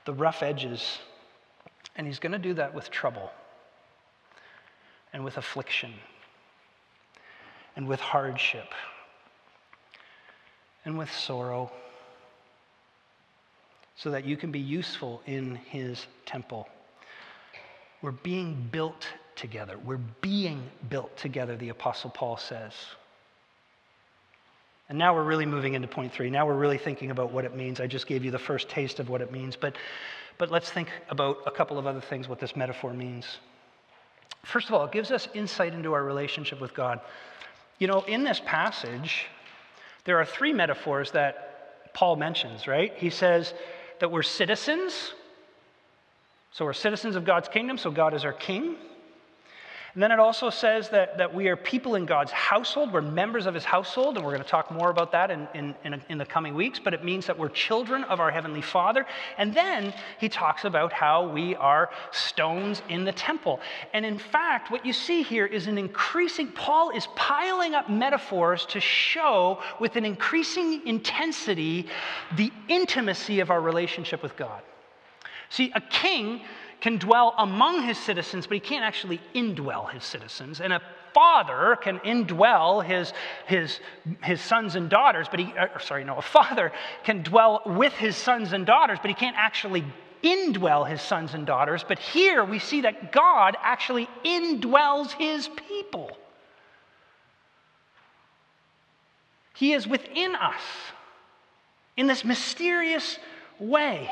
the 0.06 0.14
rough 0.14 0.44
edges. 0.44 1.00
And 1.96 2.06
He's 2.06 2.20
going 2.20 2.32
to 2.34 2.40
do 2.40 2.54
that 2.54 2.74
with 2.74 2.92
trouble 2.92 3.32
and 5.14 5.24
with 5.24 5.38
affliction 5.38 5.94
and 7.76 7.88
with 7.88 8.00
hardship 8.02 8.68
and 10.86 10.98
with 10.98 11.12
sorrow 11.12 11.72
so 14.02 14.10
that 14.10 14.26
you 14.26 14.36
can 14.36 14.52
be 14.52 14.60
useful 14.60 15.22
in 15.28 15.56
His 15.56 16.08
temple. 16.26 16.68
We're 18.02 18.12
being 18.12 18.68
built 18.72 19.08
together. 19.36 19.78
We're 19.78 20.00
being 20.22 20.64
built 20.90 21.16
together, 21.18 21.56
the 21.56 21.70
Apostle 21.70 22.10
Paul 22.10 22.38
says. 22.38 22.74
And 24.90 24.98
now 24.98 25.14
we're 25.14 25.24
really 25.24 25.46
moving 25.46 25.76
into 25.76 25.88
point 25.88 26.14
three. 26.14 26.32
Now 26.32 26.48
we're 26.48 26.56
really 26.56 26.80
thinking 26.80 27.12
about 27.12 27.32
what 27.32 27.46
it 27.46 27.56
means. 27.56 27.80
I 27.80 27.86
just 27.86 28.08
gave 28.08 28.26
you 28.26 28.32
the 28.32 28.40
first 28.40 28.70
taste 28.70 29.00
of 29.00 29.08
what 29.08 29.22
it 29.22 29.32
means, 29.32 29.56
but, 29.56 29.78
but 30.40 30.50
let's 30.50 30.72
think 30.72 30.90
about 31.10 31.38
a 31.46 31.52
couple 31.52 31.78
of 31.78 31.86
other 31.86 32.02
things, 32.02 32.28
what 32.28 32.40
this 32.40 32.56
metaphor 32.56 32.94
means. 32.94 33.38
First 34.44 34.68
of 34.68 34.74
all, 34.74 34.84
it 34.84 34.92
gives 34.92 35.12
us 35.12 35.28
insight 35.36 35.76
into 35.76 35.94
our 35.94 36.04
relationship 36.04 36.60
with 36.60 36.74
God. 36.74 37.02
You 37.78 37.86
know, 37.86 38.02
in 38.02 38.24
this 38.24 38.42
passage, 38.44 39.28
there 40.06 40.18
are 40.18 40.26
three 40.26 40.54
metaphors 40.54 41.12
that 41.12 41.94
Paul 41.94 42.16
mentions, 42.16 42.68
right? 42.68 42.94
He 42.96 43.12
says 43.12 43.54
that 44.02 44.12
we're 44.12 44.24
citizens, 44.24 45.14
so 46.52 46.66
we're 46.66 46.74
citizens 46.74 47.16
of 47.16 47.24
God's 47.24 47.48
kingdom, 47.48 47.78
so 47.78 47.92
God 47.92 48.16
is 48.16 48.26
our 48.26 48.34
king. 48.34 48.76
And 49.94 50.02
then 50.02 50.12
it 50.12 50.20
also 50.20 50.50
says 50.50 50.88
that, 50.90 51.18
that 51.18 51.34
we 51.34 51.50
are 51.50 51.58
people 51.58 51.96
in 51.96 52.06
God's 52.06 52.32
household. 52.32 52.94
We're 52.94 53.02
members 53.02 53.46
of 53.46 53.54
his 53.54 53.66
household, 53.66 54.16
and 54.16 54.26
we're 54.26 54.32
going 54.32 54.44
to 54.44 54.50
talk 54.50 54.72
more 54.72 54.90
about 54.90 55.12
that 55.12 55.30
in, 55.30 55.50
in, 55.54 55.76
in, 55.84 56.02
in, 56.08 56.18
the 56.18 56.26
coming 56.26 56.56
weeks. 56.56 56.80
But 56.80 56.94
it 56.94 57.04
means 57.04 57.26
that 57.26 57.38
we're 57.38 57.50
children 57.50 58.06
of 58.06 58.22
our 58.22 58.32
Heavenly 58.32 58.62
Father. 58.62 59.06
And 59.38 59.54
then 59.54 59.94
he 60.18 60.30
talks 60.30 60.64
about 60.64 60.94
how 60.94 61.28
we 61.28 61.58
are 61.58 61.90
stones 62.12 62.82
in 62.88 63.04
the 63.04 63.12
temple. 63.12 63.60
And 63.92 64.06
in 64.06 64.18
fact, 64.18 64.72
what 64.72 64.86
you 64.86 64.94
see 64.94 65.24
here 65.24 65.46
is 65.46 65.68
an 65.68 65.78
increasing, 65.78 66.48
Paul 66.54 66.92
is 66.92 67.08
piling 67.18 67.76
up 67.76 67.90
metaphors 67.90 68.66
to 68.68 68.80
show 68.80 69.62
with 69.82 69.98
an 69.98 70.06
increasing 70.06 70.88
intensity 70.88 71.88
the 72.38 72.50
intimacy 72.70 73.42
of 73.42 73.52
our 73.52 73.60
relationship 73.60 74.24
with 74.24 74.38
God. 74.38 74.62
See, 75.50 75.70
a 75.76 75.82
king 75.82 76.42
can 76.82 76.98
dwell 76.98 77.36
among 77.38 77.84
his 77.84 77.98
citizens, 77.98 78.48
but 78.48 78.56
he 78.56 78.60
can't 78.60 78.84
actually 78.84 79.22
indwell 79.36 79.90
his 79.90 80.04
citizens. 80.04 80.60
And 80.60 80.74
a 80.74 80.82
father 81.14 81.78
can 81.80 82.00
indwell 82.00 82.84
his, 82.84 83.14
his, 83.46 83.80
his 84.24 84.42
sons 84.42 84.76
and 84.76 84.90
daughters, 84.90 85.28
but 85.30 85.40
he, 85.40 85.54
uh, 85.58 85.78
sorry, 85.80 86.04
no, 86.04 86.18
a 86.18 86.22
father 86.22 86.72
can 87.04 87.22
dwell 87.22 87.62
with 87.66 87.94
his 87.94 88.18
sons 88.18 88.52
and 88.52 88.66
daughters, 88.66 88.98
but 89.00 89.10
he 89.10 89.14
can't 89.14 89.38
actually 89.38 89.86
indwell 90.24 90.88
his 90.90 91.02
sons 91.02 91.36
and 91.36 91.46
daughters. 91.46 91.86
But 91.88 92.00
here 92.00 92.44
we 92.44 92.58
see 92.58 92.82
that 92.82 93.12
God 93.12 93.56
actually 93.62 94.10
indwells 94.26 95.12
his 95.12 95.50
people. 95.70 96.18
He 99.54 99.74
is 99.74 99.88
within 99.88 100.36
us 100.36 100.62
in 101.96 102.08
this 102.08 102.26
mysterious 102.26 103.20
way 103.60 104.10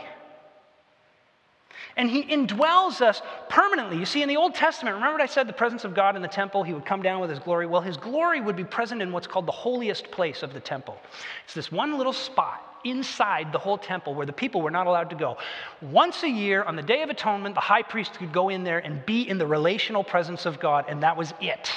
and 1.97 2.09
he 2.09 2.23
indwells 2.23 3.01
us 3.01 3.21
permanently. 3.49 3.97
You 3.97 4.05
see, 4.05 4.21
in 4.21 4.29
the 4.29 4.37
Old 4.37 4.55
Testament, 4.55 4.95
remember 4.95 5.13
what 5.13 5.21
I 5.21 5.25
said 5.25 5.47
the 5.47 5.53
presence 5.53 5.83
of 5.83 5.93
God 5.93 6.15
in 6.15 6.21
the 6.21 6.27
temple, 6.27 6.63
he 6.63 6.73
would 6.73 6.85
come 6.85 7.01
down 7.01 7.19
with 7.19 7.29
his 7.29 7.39
glory? 7.39 7.67
Well, 7.67 7.81
his 7.81 7.97
glory 7.97 8.41
would 8.41 8.55
be 8.55 8.63
present 8.63 9.01
in 9.01 9.11
what's 9.11 9.27
called 9.27 9.45
the 9.45 9.51
holiest 9.51 10.11
place 10.11 10.43
of 10.43 10.53
the 10.53 10.59
temple. 10.59 10.97
It's 11.45 11.53
this 11.53 11.71
one 11.71 11.97
little 11.97 12.13
spot 12.13 12.65
inside 12.85 13.51
the 13.51 13.59
whole 13.59 13.77
temple 13.77 14.15
where 14.15 14.25
the 14.25 14.33
people 14.33 14.61
were 14.61 14.71
not 14.71 14.87
allowed 14.87 15.09
to 15.09 15.15
go. 15.15 15.37
Once 15.81 16.23
a 16.23 16.29
year, 16.29 16.63
on 16.63 16.75
the 16.75 16.81
Day 16.81 17.01
of 17.01 17.09
Atonement, 17.09 17.55
the 17.55 17.61
high 17.61 17.83
priest 17.83 18.13
could 18.13 18.31
go 18.31 18.49
in 18.49 18.63
there 18.63 18.79
and 18.79 19.05
be 19.05 19.27
in 19.27 19.37
the 19.37 19.47
relational 19.47 20.03
presence 20.03 20.45
of 20.45 20.59
God, 20.59 20.85
and 20.87 21.03
that 21.03 21.17
was 21.17 21.33
it. 21.41 21.69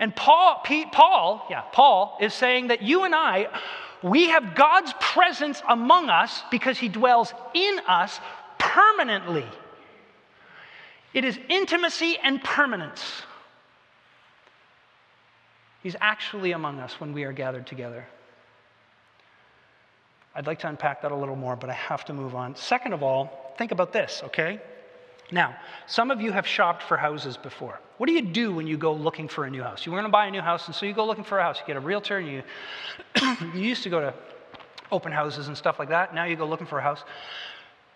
And 0.00 0.14
Paul, 0.14 0.60
Pete, 0.64 0.92
Paul, 0.92 1.46
yeah, 1.50 1.62
Paul 1.72 2.18
is 2.20 2.32
saying 2.32 2.68
that 2.68 2.82
you 2.82 3.04
and 3.04 3.14
I, 3.14 3.48
we 4.02 4.28
have 4.28 4.54
God's 4.54 4.92
presence 5.00 5.60
among 5.68 6.08
us 6.08 6.42
because 6.50 6.78
he 6.78 6.88
dwells 6.88 7.34
in 7.52 7.80
us 7.88 8.20
permanently. 8.58 9.46
It 11.14 11.24
is 11.24 11.38
intimacy 11.48 12.18
and 12.22 12.42
permanence. 12.42 13.22
He's 15.82 15.96
actually 16.00 16.52
among 16.52 16.80
us 16.80 17.00
when 17.00 17.12
we 17.12 17.24
are 17.24 17.32
gathered 17.32 17.66
together. 17.66 18.06
I'd 20.34 20.46
like 20.46 20.58
to 20.60 20.68
unpack 20.68 21.02
that 21.02 21.12
a 21.12 21.16
little 21.16 21.36
more, 21.36 21.56
but 21.56 21.70
I 21.70 21.74
have 21.74 22.04
to 22.06 22.12
move 22.12 22.34
on. 22.34 22.54
Second 22.56 22.92
of 22.92 23.02
all, 23.02 23.54
think 23.58 23.72
about 23.72 23.92
this, 23.92 24.20
okay? 24.24 24.60
Now, 25.30 25.56
some 25.86 26.10
of 26.10 26.20
you 26.20 26.32
have 26.32 26.46
shopped 26.46 26.82
for 26.82 26.96
houses 26.96 27.36
before. 27.36 27.80
What 27.98 28.06
do 28.06 28.12
you 28.12 28.22
do 28.22 28.52
when 28.52 28.66
you 28.66 28.78
go 28.78 28.92
looking 28.92 29.28
for 29.28 29.44
a 29.44 29.50
new 29.50 29.62
house? 29.62 29.84
You 29.84 29.92
want 29.92 30.06
to 30.06 30.10
buy 30.10 30.26
a 30.26 30.30
new 30.30 30.40
house, 30.40 30.66
and 30.66 30.74
so 30.74 30.86
you 30.86 30.92
go 30.92 31.04
looking 31.04 31.24
for 31.24 31.38
a 31.38 31.42
house. 31.42 31.58
You 31.58 31.66
get 31.66 31.76
a 31.76 31.80
realtor, 31.80 32.18
and 32.18 32.28
you, 32.28 32.42
you 33.54 33.60
used 33.68 33.82
to 33.82 33.90
go 33.90 34.00
to 34.00 34.14
open 34.90 35.12
houses 35.12 35.48
and 35.48 35.56
stuff 35.56 35.78
like 35.78 35.90
that. 35.90 36.14
Now 36.14 36.24
you 36.24 36.36
go 36.36 36.46
looking 36.46 36.66
for 36.66 36.78
a 36.78 36.82
house. 36.82 37.02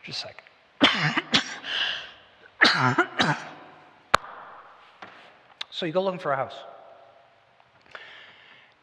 Just 0.04 0.18
a 0.18 0.28
second. 0.28 0.44
so 5.70 5.86
you 5.86 5.92
go 5.92 6.02
looking 6.02 6.20
for 6.20 6.32
a 6.32 6.36
house. 6.36 6.54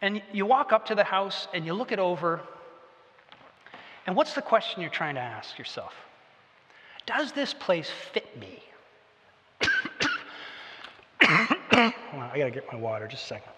And 0.02 0.22
you 0.32 0.46
walk 0.46 0.72
up 0.72 0.86
to 0.88 0.96
the 0.96 1.04
house 1.04 1.48
and 1.54 1.66
you 1.66 1.74
look 1.74 1.92
it 1.92 2.00
over. 2.00 2.40
And 4.08 4.16
what's 4.16 4.34
the 4.34 4.42
question 4.42 4.82
you're 4.82 4.90
trying 4.90 5.16
to 5.16 5.22
ask 5.22 5.58
yourself? 5.58 5.94
Does 7.06 7.34
this 7.34 7.54
place 7.54 7.90
fit 8.12 8.40
me? 8.40 8.64
I 11.22 12.34
got 12.38 12.46
to 12.46 12.52
get 12.52 12.72
my 12.72 12.78
water, 12.78 13.08
just 13.08 13.24
a 13.24 13.28
second. 13.28 13.52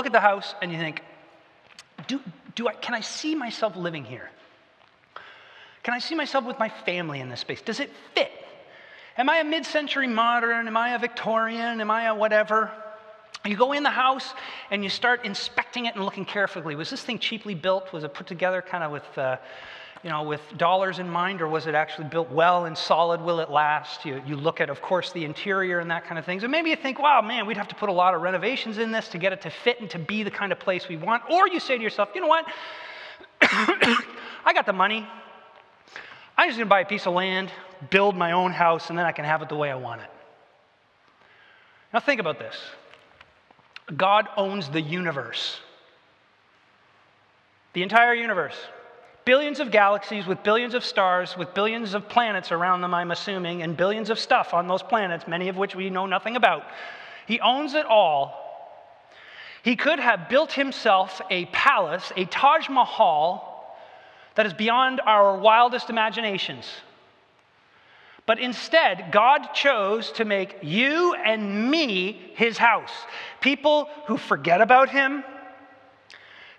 Look 0.00 0.06
at 0.06 0.12
the 0.12 0.18
house 0.18 0.54
and 0.62 0.72
you 0.72 0.78
think, 0.78 1.02
do, 2.06 2.22
do 2.54 2.66
I, 2.66 2.72
can 2.72 2.94
I 2.94 3.00
see 3.00 3.34
myself 3.34 3.76
living 3.76 4.02
here? 4.02 4.30
Can 5.82 5.92
I 5.92 5.98
see 5.98 6.14
myself 6.14 6.46
with 6.46 6.58
my 6.58 6.70
family 6.70 7.20
in 7.20 7.28
this 7.28 7.40
space? 7.40 7.60
Does 7.60 7.80
it 7.80 7.90
fit? 8.14 8.32
Am 9.18 9.28
I 9.28 9.40
a 9.40 9.44
mid 9.44 9.66
century 9.66 10.06
modern? 10.06 10.68
Am 10.68 10.76
I 10.78 10.94
a 10.94 10.98
Victorian? 10.98 11.82
Am 11.82 11.90
I 11.90 12.04
a 12.04 12.14
whatever? 12.14 12.70
You 13.44 13.56
go 13.56 13.72
in 13.72 13.82
the 13.82 13.90
house 13.90 14.32
and 14.70 14.82
you 14.82 14.88
start 14.88 15.26
inspecting 15.26 15.84
it 15.84 15.96
and 15.96 16.04
looking 16.06 16.24
carefully. 16.24 16.74
Was 16.76 16.88
this 16.88 17.02
thing 17.02 17.18
cheaply 17.18 17.54
built? 17.54 17.92
Was 17.92 18.02
it 18.02 18.14
put 18.14 18.26
together 18.26 18.62
kind 18.62 18.82
of 18.82 18.92
with 18.92 19.18
uh, 19.18 19.36
you 20.02 20.08
know, 20.08 20.22
with 20.22 20.40
dollars 20.56 20.98
in 20.98 21.08
mind, 21.10 21.42
or 21.42 21.48
was 21.48 21.66
it 21.66 21.74
actually 21.74 22.08
built 22.08 22.30
well 22.30 22.64
and 22.64 22.76
solid? 22.76 23.20
Will 23.20 23.38
it 23.40 23.50
last? 23.50 24.06
You, 24.06 24.22
you 24.26 24.34
look 24.34 24.60
at, 24.60 24.70
of 24.70 24.80
course, 24.80 25.12
the 25.12 25.26
interior 25.26 25.78
and 25.78 25.90
that 25.90 26.04
kind 26.04 26.18
of 26.18 26.24
things. 26.24 26.42
And 26.42 26.50
maybe 26.50 26.70
you 26.70 26.76
think, 26.76 26.98
wow, 26.98 27.20
man, 27.20 27.46
we'd 27.46 27.58
have 27.58 27.68
to 27.68 27.74
put 27.74 27.90
a 27.90 27.92
lot 27.92 28.14
of 28.14 28.22
renovations 28.22 28.78
in 28.78 28.92
this 28.92 29.08
to 29.08 29.18
get 29.18 29.34
it 29.34 29.42
to 29.42 29.50
fit 29.50 29.78
and 29.80 29.90
to 29.90 29.98
be 29.98 30.22
the 30.22 30.30
kind 30.30 30.52
of 30.52 30.58
place 30.58 30.88
we 30.88 30.96
want. 30.96 31.22
Or 31.30 31.48
you 31.48 31.60
say 31.60 31.76
to 31.76 31.82
yourself, 31.82 32.10
you 32.14 32.22
know 32.22 32.28
what? 32.28 32.46
I 33.42 34.52
got 34.54 34.64
the 34.64 34.72
money. 34.72 35.06
I'm 36.38 36.48
just 36.48 36.56
going 36.56 36.66
to 36.66 36.70
buy 36.70 36.80
a 36.80 36.86
piece 36.86 37.06
of 37.06 37.12
land, 37.12 37.52
build 37.90 38.16
my 38.16 38.32
own 38.32 38.52
house, 38.52 38.88
and 38.88 38.98
then 38.98 39.04
I 39.04 39.12
can 39.12 39.26
have 39.26 39.42
it 39.42 39.50
the 39.50 39.56
way 39.56 39.70
I 39.70 39.74
want 39.74 40.00
it. 40.00 40.10
Now, 41.92 42.00
think 42.00 42.20
about 42.20 42.38
this 42.38 42.56
God 43.94 44.28
owns 44.38 44.70
the 44.70 44.80
universe, 44.80 45.60
the 47.74 47.82
entire 47.82 48.14
universe 48.14 48.56
billions 49.30 49.60
of 49.60 49.70
galaxies 49.70 50.26
with 50.26 50.42
billions 50.42 50.74
of 50.74 50.84
stars, 50.84 51.36
with 51.36 51.54
billions 51.54 51.94
of 51.94 52.08
planets 52.08 52.50
around 52.50 52.80
them, 52.80 52.92
I'm 52.92 53.12
assuming, 53.12 53.62
and 53.62 53.76
billions 53.76 54.10
of 54.10 54.18
stuff 54.18 54.52
on 54.52 54.66
those 54.66 54.82
planets, 54.82 55.28
many 55.28 55.48
of 55.48 55.56
which 55.56 55.76
we 55.76 55.88
know 55.88 56.04
nothing 56.04 56.34
about. 56.34 56.64
He 57.28 57.38
owns 57.38 57.74
it 57.74 57.86
all. 57.86 58.34
He 59.62 59.76
could 59.76 60.00
have 60.00 60.28
built 60.28 60.50
himself 60.50 61.22
a 61.30 61.44
palace, 61.52 62.10
a 62.16 62.24
Taj 62.24 62.68
Mahal, 62.68 63.72
that 64.34 64.46
is 64.46 64.52
beyond 64.52 65.00
our 65.06 65.38
wildest 65.38 65.90
imaginations. 65.90 66.66
But 68.26 68.40
instead, 68.40 69.12
God 69.12 69.54
chose 69.54 70.10
to 70.14 70.24
make 70.24 70.56
you 70.60 71.14
and 71.14 71.70
me 71.70 72.32
his 72.34 72.58
house. 72.58 72.90
People 73.40 73.88
who 74.08 74.16
forget 74.16 74.60
about 74.60 74.90
him, 74.90 75.22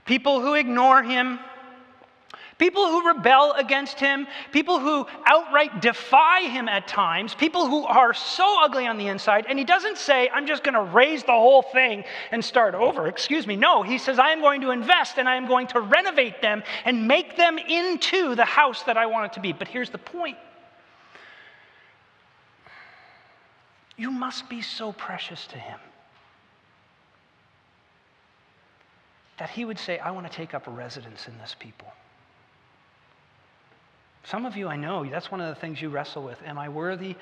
people 0.05 0.39
who 0.39 0.53
ignore 0.53 1.03
him, 1.03 1.37
People 2.61 2.85
who 2.89 3.07
rebel 3.07 3.53
against 3.53 3.99
him, 3.99 4.27
people 4.51 4.79
who 4.79 5.07
outright 5.25 5.81
defy 5.81 6.41
him 6.41 6.69
at 6.69 6.87
times, 6.87 7.33
people 7.33 7.67
who 7.67 7.85
are 7.85 8.13
so 8.13 8.63
ugly 8.63 8.85
on 8.85 8.99
the 8.99 9.07
inside. 9.07 9.47
And 9.49 9.57
he 9.57 9.65
doesn't 9.65 9.97
say, 9.97 10.29
I'm 10.29 10.45
just 10.45 10.63
going 10.63 10.75
to 10.75 10.83
raze 10.83 11.23
the 11.23 11.31
whole 11.31 11.63
thing 11.63 12.03
and 12.29 12.45
start 12.45 12.75
over. 12.75 13.07
Excuse 13.07 13.47
me. 13.47 13.55
No, 13.55 13.81
he 13.81 13.97
says, 13.97 14.19
I 14.19 14.29
am 14.29 14.41
going 14.41 14.61
to 14.61 14.69
invest 14.69 15.17
and 15.17 15.27
I 15.27 15.37
am 15.37 15.47
going 15.47 15.65
to 15.69 15.79
renovate 15.79 16.39
them 16.43 16.61
and 16.85 17.07
make 17.07 17.35
them 17.35 17.57
into 17.57 18.35
the 18.35 18.45
house 18.45 18.83
that 18.83 18.95
I 18.95 19.07
want 19.07 19.31
it 19.31 19.33
to 19.33 19.39
be. 19.39 19.53
But 19.53 19.67
here's 19.67 19.89
the 19.89 19.97
point 19.97 20.37
you 23.97 24.11
must 24.11 24.49
be 24.49 24.61
so 24.61 24.91
precious 24.91 25.47
to 25.47 25.57
him 25.57 25.79
that 29.39 29.49
he 29.49 29.65
would 29.65 29.79
say, 29.79 29.97
I 29.97 30.11
want 30.11 30.29
to 30.29 30.31
take 30.31 30.53
up 30.53 30.67
a 30.67 30.71
residence 30.71 31.27
in 31.27 31.35
this 31.39 31.55
people. 31.57 31.91
Some 34.31 34.45
of 34.45 34.55
you 34.55 34.69
I 34.69 34.77
know, 34.77 35.03
that's 35.03 35.29
one 35.29 35.41
of 35.41 35.53
the 35.53 35.59
things 35.59 35.81
you 35.81 35.89
wrestle 35.89 36.23
with. 36.23 36.41
Am 36.45 36.57
I 36.57 36.69
worthy? 36.69 37.17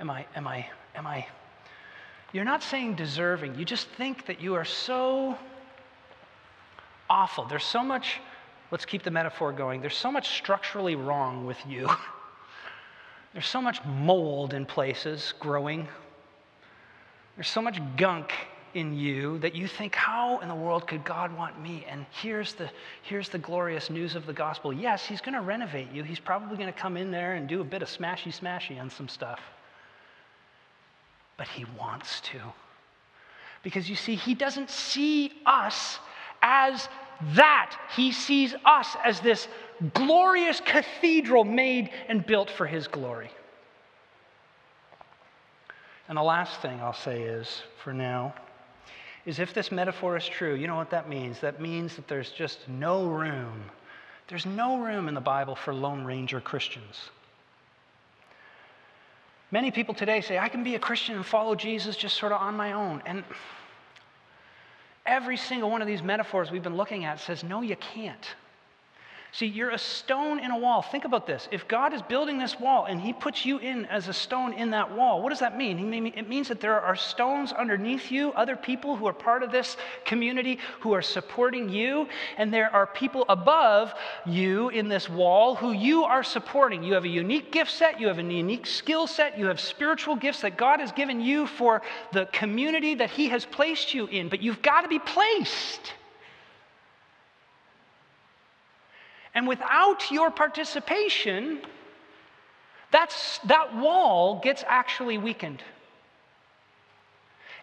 Am 0.00 0.10
I, 0.10 0.26
am 0.34 0.48
I, 0.48 0.66
am 0.96 1.06
I? 1.06 1.24
You're 2.32 2.44
not 2.44 2.64
saying 2.64 2.96
deserving. 2.96 3.54
You 3.54 3.64
just 3.64 3.86
think 3.90 4.26
that 4.26 4.42
you 4.42 4.54
are 4.54 4.64
so 4.64 5.38
awful. 7.08 7.44
There's 7.44 7.62
so 7.62 7.84
much, 7.84 8.18
let's 8.72 8.84
keep 8.84 9.04
the 9.04 9.10
metaphor 9.12 9.52
going. 9.52 9.80
There's 9.80 9.96
so 9.96 10.10
much 10.10 10.36
structurally 10.36 10.96
wrong 10.96 11.46
with 11.46 11.58
you. 11.64 11.88
There's 13.34 13.46
so 13.46 13.62
much 13.62 13.78
mold 13.84 14.52
in 14.52 14.66
places 14.66 15.34
growing. 15.38 15.86
There's 17.36 17.48
so 17.48 17.62
much 17.62 17.80
gunk 17.96 18.32
in 18.74 18.96
you 18.96 19.38
that 19.38 19.54
you 19.54 19.66
think, 19.66 19.94
how 19.94 20.38
in 20.40 20.48
the 20.48 20.54
world 20.54 20.86
could 20.86 21.04
God 21.04 21.36
want 21.36 21.60
me? 21.60 21.84
And 21.88 22.06
here's 22.10 22.54
the, 22.54 22.70
here's 23.02 23.28
the 23.28 23.38
glorious 23.38 23.90
news 23.90 24.14
of 24.14 24.26
the 24.26 24.32
gospel. 24.32 24.72
Yes, 24.72 25.04
He's 25.04 25.20
going 25.20 25.34
to 25.34 25.40
renovate 25.40 25.90
you. 25.92 26.02
He's 26.02 26.20
probably 26.20 26.56
going 26.56 26.72
to 26.72 26.78
come 26.78 26.96
in 26.96 27.10
there 27.10 27.34
and 27.34 27.48
do 27.48 27.60
a 27.60 27.64
bit 27.64 27.82
of 27.82 27.88
smashy 27.88 28.32
smashy 28.32 28.80
on 28.80 28.90
some 28.90 29.08
stuff. 29.08 29.40
But 31.36 31.48
He 31.48 31.64
wants 31.78 32.20
to. 32.22 32.40
Because 33.62 33.88
you 33.88 33.96
see, 33.96 34.14
He 34.14 34.34
doesn't 34.34 34.70
see 34.70 35.32
us 35.46 35.98
as 36.42 36.88
that. 37.34 37.76
He 37.96 38.12
sees 38.12 38.54
us 38.64 38.96
as 39.04 39.20
this 39.20 39.48
glorious 39.94 40.60
cathedral 40.60 41.44
made 41.44 41.90
and 42.08 42.24
built 42.24 42.50
for 42.50 42.66
His 42.66 42.88
glory. 42.88 43.30
And 46.08 46.16
the 46.16 46.22
last 46.22 46.62
thing 46.62 46.80
I'll 46.80 46.94
say 46.94 47.22
is, 47.22 47.62
for 47.84 47.92
now, 47.92 48.34
is 49.28 49.38
if 49.38 49.52
this 49.52 49.70
metaphor 49.70 50.16
is 50.16 50.26
true, 50.26 50.54
you 50.54 50.66
know 50.66 50.76
what 50.76 50.88
that 50.88 51.06
means? 51.06 51.38
That 51.40 51.60
means 51.60 51.94
that 51.96 52.08
there's 52.08 52.30
just 52.30 52.66
no 52.66 53.04
room. 53.04 53.62
There's 54.26 54.46
no 54.46 54.78
room 54.78 55.06
in 55.06 55.12
the 55.12 55.20
Bible 55.20 55.54
for 55.54 55.74
Lone 55.74 56.02
Ranger 56.02 56.40
Christians. 56.40 57.10
Many 59.50 59.70
people 59.70 59.92
today 59.92 60.22
say, 60.22 60.38
I 60.38 60.48
can 60.48 60.64
be 60.64 60.76
a 60.76 60.78
Christian 60.78 61.14
and 61.14 61.26
follow 61.26 61.54
Jesus 61.54 61.94
just 61.94 62.16
sort 62.16 62.32
of 62.32 62.40
on 62.40 62.56
my 62.56 62.72
own. 62.72 63.02
And 63.04 63.22
every 65.04 65.36
single 65.36 65.70
one 65.70 65.82
of 65.82 65.88
these 65.88 66.02
metaphors 66.02 66.50
we've 66.50 66.62
been 66.62 66.78
looking 66.78 67.04
at 67.04 67.20
says, 67.20 67.44
no, 67.44 67.60
you 67.60 67.76
can't. 67.76 68.34
See, 69.30 69.46
you're 69.46 69.70
a 69.70 69.78
stone 69.78 70.40
in 70.40 70.50
a 70.50 70.58
wall. 70.58 70.80
Think 70.80 71.04
about 71.04 71.26
this. 71.26 71.48
If 71.52 71.68
God 71.68 71.92
is 71.92 72.00
building 72.00 72.38
this 72.38 72.58
wall 72.58 72.86
and 72.86 72.98
He 72.98 73.12
puts 73.12 73.44
you 73.44 73.58
in 73.58 73.84
as 73.86 74.08
a 74.08 74.12
stone 74.12 74.54
in 74.54 74.70
that 74.70 74.90
wall, 74.90 75.22
what 75.22 75.28
does 75.28 75.40
that 75.40 75.56
mean? 75.56 75.92
It 75.94 76.28
means 76.28 76.48
that 76.48 76.60
there 76.60 76.80
are 76.80 76.96
stones 76.96 77.52
underneath 77.52 78.10
you, 78.10 78.32
other 78.32 78.56
people 78.56 78.96
who 78.96 79.06
are 79.06 79.12
part 79.12 79.42
of 79.42 79.52
this 79.52 79.76
community 80.06 80.58
who 80.80 80.94
are 80.94 81.02
supporting 81.02 81.68
you, 81.68 82.08
and 82.38 82.52
there 82.52 82.74
are 82.74 82.86
people 82.86 83.26
above 83.28 83.92
you 84.24 84.70
in 84.70 84.88
this 84.88 85.10
wall 85.10 85.54
who 85.54 85.72
you 85.72 86.04
are 86.04 86.24
supporting. 86.24 86.82
You 86.82 86.94
have 86.94 87.04
a 87.04 87.08
unique 87.08 87.52
gift 87.52 87.70
set, 87.70 88.00
you 88.00 88.08
have 88.08 88.18
a 88.18 88.22
unique 88.22 88.66
skill 88.66 89.06
set, 89.06 89.38
you 89.38 89.46
have 89.46 89.60
spiritual 89.60 90.16
gifts 90.16 90.40
that 90.40 90.56
God 90.56 90.80
has 90.80 90.90
given 90.90 91.20
you 91.20 91.46
for 91.46 91.82
the 92.12 92.26
community 92.32 92.94
that 92.94 93.10
He 93.10 93.28
has 93.28 93.44
placed 93.44 93.92
you 93.92 94.06
in, 94.06 94.30
but 94.30 94.40
you've 94.40 94.62
got 94.62 94.80
to 94.80 94.88
be 94.88 94.98
placed. 94.98 95.92
And 99.34 99.46
without 99.46 100.10
your 100.10 100.30
participation, 100.30 101.60
that's, 102.90 103.38
that 103.40 103.76
wall 103.76 104.40
gets 104.42 104.64
actually 104.66 105.18
weakened. 105.18 105.62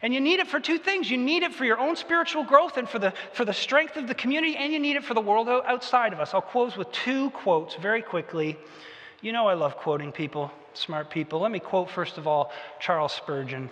And 0.02 0.14
you 0.14 0.20
need 0.20 0.40
it 0.40 0.48
for 0.48 0.60
two 0.60 0.78
things. 0.78 1.10
You 1.10 1.18
need 1.18 1.44
it 1.44 1.54
for 1.54 1.66
your 1.66 1.80
own 1.80 1.96
spiritual 1.96 2.44
growth 2.44 2.78
and 2.78 2.88
for 2.88 3.00
the, 3.00 3.14
for 3.34 3.44
the 3.44 3.54
strength 3.54 3.98
of 3.98 4.08
the 4.08 4.14
community, 4.14 4.56
and 4.56 4.72
you 4.72 4.80
need 4.80 4.98
it 4.98 5.04
for 5.04 5.14
the 5.14 5.22
world 5.22 5.50
outside 5.50 6.14
of 6.14 6.20
us. 6.20 6.34
I'll 6.34 6.42
close 6.42 6.78
with 6.78 6.92
two 6.92 7.32
quotes 7.32 7.76
very 7.76 8.02
quickly. 8.02 8.58
You 9.22 9.32
know, 9.32 9.48
I 9.48 9.56
love 9.56 9.78
quoting 9.78 10.12
people, 10.12 10.52
smart 10.74 11.10
people. 11.10 11.40
Let 11.40 11.52
me 11.52 11.60
quote, 11.60 11.90
first 11.90 12.18
of 12.18 12.28
all, 12.28 12.52
Charles 12.80 13.14
Spurgeon. 13.14 13.70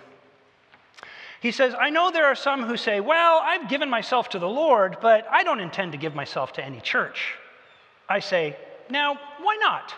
He 1.39 1.51
says, 1.51 1.75
I 1.79 1.89
know 1.89 2.09
there 2.09 2.25
are 2.25 2.35
some 2.35 2.63
who 2.63 2.77
say, 2.77 3.01
Well, 3.01 3.41
I've 3.43 3.69
given 3.69 3.89
myself 3.89 4.29
to 4.29 4.39
the 4.39 4.47
Lord, 4.47 4.97
but 5.01 5.27
I 5.29 5.43
don't 5.43 5.59
intend 5.59 5.91
to 5.91 5.97
give 5.97 6.15
myself 6.15 6.53
to 6.53 6.63
any 6.63 6.79
church. 6.79 7.35
I 8.13 8.19
say, 8.19 8.55
Now, 8.91 9.17
why 9.41 9.57
not? 9.59 9.91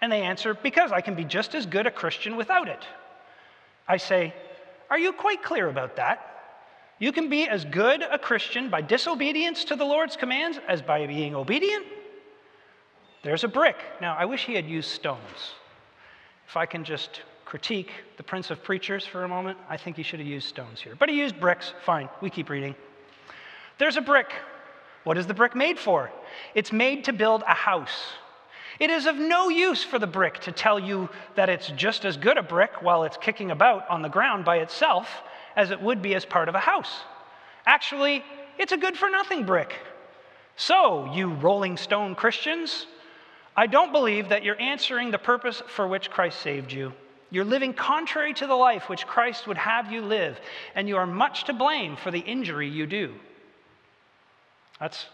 And 0.00 0.12
they 0.12 0.22
answer, 0.22 0.54
Because 0.54 0.92
I 0.92 1.00
can 1.00 1.16
be 1.16 1.24
just 1.24 1.52
as 1.56 1.66
good 1.66 1.84
a 1.84 1.90
Christian 1.90 2.36
without 2.36 2.68
it. 2.68 2.86
I 3.88 3.96
say, 3.96 4.32
Are 4.88 4.98
you 5.00 5.12
quite 5.12 5.42
clear 5.42 5.68
about 5.68 5.96
that? 5.96 6.30
You 7.00 7.10
can 7.10 7.28
be 7.28 7.48
as 7.48 7.64
good 7.64 8.02
a 8.02 8.20
Christian 8.20 8.70
by 8.70 8.82
disobedience 8.82 9.64
to 9.64 9.74
the 9.74 9.84
Lord's 9.84 10.16
commands 10.16 10.60
as 10.68 10.80
by 10.80 11.04
being 11.08 11.34
obedient. 11.34 11.84
There's 13.24 13.42
a 13.42 13.48
brick. 13.48 13.78
Now, 14.00 14.14
I 14.16 14.26
wish 14.26 14.44
he 14.44 14.54
had 14.54 14.66
used 14.66 14.90
stones. 14.90 15.54
If 16.46 16.56
I 16.56 16.66
can 16.66 16.84
just 16.84 17.22
critique 17.44 17.90
the 18.16 18.22
Prince 18.22 18.52
of 18.52 18.62
Preachers 18.62 19.04
for 19.04 19.24
a 19.24 19.28
moment, 19.28 19.58
I 19.68 19.76
think 19.76 19.96
he 19.96 20.04
should 20.04 20.20
have 20.20 20.28
used 20.28 20.46
stones 20.46 20.80
here. 20.80 20.94
But 20.96 21.08
he 21.08 21.16
used 21.16 21.40
bricks. 21.40 21.74
Fine, 21.84 22.08
we 22.20 22.30
keep 22.30 22.48
reading. 22.48 22.76
There's 23.78 23.96
a 23.96 24.00
brick. 24.00 24.32
What 25.04 25.18
is 25.18 25.26
the 25.26 25.34
brick 25.34 25.54
made 25.54 25.78
for? 25.78 26.10
It's 26.54 26.72
made 26.72 27.04
to 27.04 27.12
build 27.12 27.42
a 27.46 27.54
house. 27.54 28.14
It 28.80 28.90
is 28.90 29.06
of 29.06 29.16
no 29.16 29.48
use 29.48 29.84
for 29.84 29.98
the 29.98 30.06
brick 30.06 30.40
to 30.40 30.52
tell 30.52 30.80
you 30.80 31.08
that 31.36 31.48
it's 31.48 31.68
just 31.68 32.04
as 32.04 32.16
good 32.16 32.38
a 32.38 32.42
brick 32.42 32.82
while 32.82 33.04
it's 33.04 33.16
kicking 33.16 33.50
about 33.50 33.88
on 33.88 34.02
the 34.02 34.08
ground 34.08 34.44
by 34.44 34.56
itself 34.56 35.08
as 35.54 35.70
it 35.70 35.80
would 35.80 36.02
be 36.02 36.14
as 36.14 36.24
part 36.24 36.48
of 36.48 36.54
a 36.54 36.60
house. 36.60 37.02
Actually, 37.66 38.24
it's 38.58 38.72
a 38.72 38.76
good 38.76 38.96
for 38.96 39.08
nothing 39.08 39.44
brick. 39.44 39.74
So, 40.56 41.12
you 41.12 41.32
Rolling 41.34 41.76
Stone 41.76 42.14
Christians, 42.16 42.86
I 43.56 43.66
don't 43.66 43.92
believe 43.92 44.30
that 44.30 44.42
you're 44.42 44.60
answering 44.60 45.10
the 45.10 45.18
purpose 45.18 45.62
for 45.68 45.86
which 45.86 46.10
Christ 46.10 46.40
saved 46.40 46.72
you. 46.72 46.92
You're 47.30 47.44
living 47.44 47.72
contrary 47.72 48.32
to 48.34 48.46
the 48.46 48.54
life 48.54 48.88
which 48.88 49.06
Christ 49.06 49.46
would 49.46 49.58
have 49.58 49.90
you 49.90 50.02
live, 50.02 50.40
and 50.74 50.88
you 50.88 50.96
are 50.96 51.06
much 51.06 51.44
to 51.44 51.52
blame 51.52 51.96
for 51.96 52.10
the 52.10 52.20
injury 52.20 52.68
you 52.68 52.86
do. 52.86 53.14
That's 54.80 55.06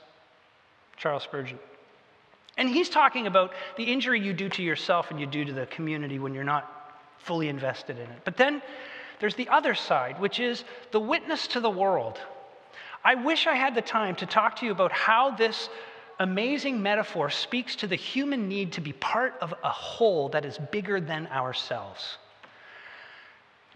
Charles 0.97 1.23
Spurgeon. 1.23 1.59
And 2.57 2.69
he's 2.69 2.91
talking 2.91 3.27
about 3.27 3.53
the 3.77 3.85
injury 3.85 4.21
you 4.21 4.33
do 4.33 4.49
to 4.51 4.63
yourself 4.63 5.11
and 5.11 5.21
you 5.21 5.27
do 5.27 5.45
to 5.45 5.53
the 5.53 5.67
community 5.67 6.19
when 6.19 6.35
you're 6.35 6.45
not 6.45 6.71
fully 7.19 7.49
invested 7.49 7.97
in 7.97 8.11
it. 8.11 8.21
But 8.25 8.37
then 8.37 8.63
there's 9.19 9.35
the 9.35 9.49
other 9.49 9.75
side, 9.75 10.21
which 10.21 10.41
is 10.41 10.65
the 10.91 11.01
witness 11.01 11.47
to 11.49 11.61
the 11.61 11.71
world. 11.71 12.19
I 13.05 13.15
wish 13.15 13.47
I 13.47 13.55
had 13.55 13.75
the 13.75 13.83
time 13.83 14.17
to 14.17 14.27
talk 14.27 14.57
to 14.57 14.67
you 14.67 14.73
about 14.73 14.93
how 14.93 15.31
this 15.31 15.69
amazing 16.19 16.83
metaphor 16.83 17.31
speaks 17.31 17.77
to 17.77 17.87
the 17.87 17.97
human 17.97 18.49
need 18.49 18.73
to 18.73 18.81
be 18.81 18.93
part 18.93 19.35
of 19.41 19.55
a 19.65 19.71
whole 19.71 20.29
that 20.31 20.45
is 20.45 20.59
bigger 20.71 21.01
than 21.01 21.27
ourselves. 21.29 22.19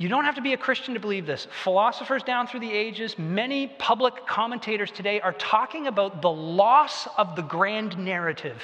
You 0.04 0.10
don't 0.10 0.26
have 0.26 0.34
to 0.34 0.42
be 0.42 0.52
a 0.52 0.58
Christian 0.58 0.92
to 0.92 1.00
believe 1.00 1.24
this. 1.24 1.48
Philosophers 1.62 2.22
down 2.22 2.46
through 2.46 2.60
the 2.60 2.70
ages, 2.70 3.18
many 3.18 3.68
public 3.78 4.26
commentators 4.26 4.90
today 4.90 5.18
are 5.22 5.32
talking 5.32 5.86
about 5.86 6.20
the 6.20 6.30
loss 6.30 7.08
of 7.16 7.36
the 7.36 7.40
grand 7.40 7.96
narrative 7.96 8.60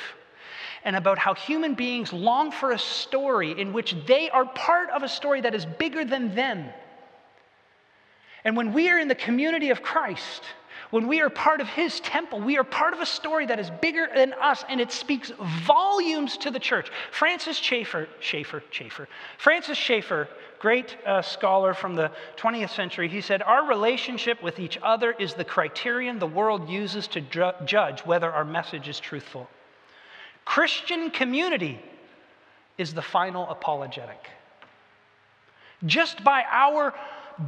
and 0.84 0.94
about 0.94 1.16
how 1.16 1.32
human 1.32 1.72
beings 1.72 2.12
long 2.12 2.52
for 2.52 2.72
a 2.72 2.78
story 2.78 3.58
in 3.58 3.72
which 3.72 3.96
they 4.06 4.28
are 4.28 4.44
part 4.44 4.90
of 4.90 5.02
a 5.02 5.08
story 5.08 5.40
that 5.40 5.54
is 5.54 5.64
bigger 5.64 6.04
than 6.04 6.34
them. 6.34 6.68
And 8.44 8.54
when 8.54 8.74
we 8.74 8.90
are 8.90 8.98
in 8.98 9.08
the 9.08 9.14
community 9.14 9.70
of 9.70 9.80
Christ, 9.80 10.42
when 10.90 11.06
we 11.06 11.20
are 11.20 11.30
part 11.30 11.60
of 11.60 11.68
his 11.68 12.00
temple, 12.00 12.40
we 12.40 12.58
are 12.58 12.64
part 12.64 12.92
of 12.92 13.00
a 13.00 13.06
story 13.06 13.46
that 13.46 13.60
is 13.60 13.70
bigger 13.80 14.08
than 14.14 14.32
us, 14.34 14.64
and 14.68 14.80
it 14.80 14.90
speaks 14.90 15.32
volumes 15.64 16.36
to 16.38 16.50
the 16.50 16.58
church. 16.58 16.90
Francis 17.12 17.56
Schaeffer, 17.56 18.08
Schaeffer, 18.20 18.62
Schaeffer, 18.70 19.08
Francis 19.38 19.78
Schaeffer, 19.78 20.28
great 20.58 20.96
uh, 21.06 21.22
scholar 21.22 21.74
from 21.74 21.94
the 21.94 22.10
20th 22.36 22.70
century, 22.70 23.08
he 23.08 23.20
said, 23.20 23.40
Our 23.42 23.66
relationship 23.66 24.42
with 24.42 24.58
each 24.58 24.78
other 24.82 25.12
is 25.12 25.34
the 25.34 25.44
criterion 25.44 26.18
the 26.18 26.26
world 26.26 26.68
uses 26.68 27.06
to 27.08 27.20
ju- 27.20 27.52
judge 27.64 28.00
whether 28.00 28.30
our 28.30 28.44
message 28.44 28.88
is 28.88 28.98
truthful. 28.98 29.48
Christian 30.44 31.10
community 31.10 31.80
is 32.78 32.94
the 32.94 33.02
final 33.02 33.48
apologetic. 33.48 34.30
Just 35.86 36.22
by 36.24 36.44
our 36.50 36.94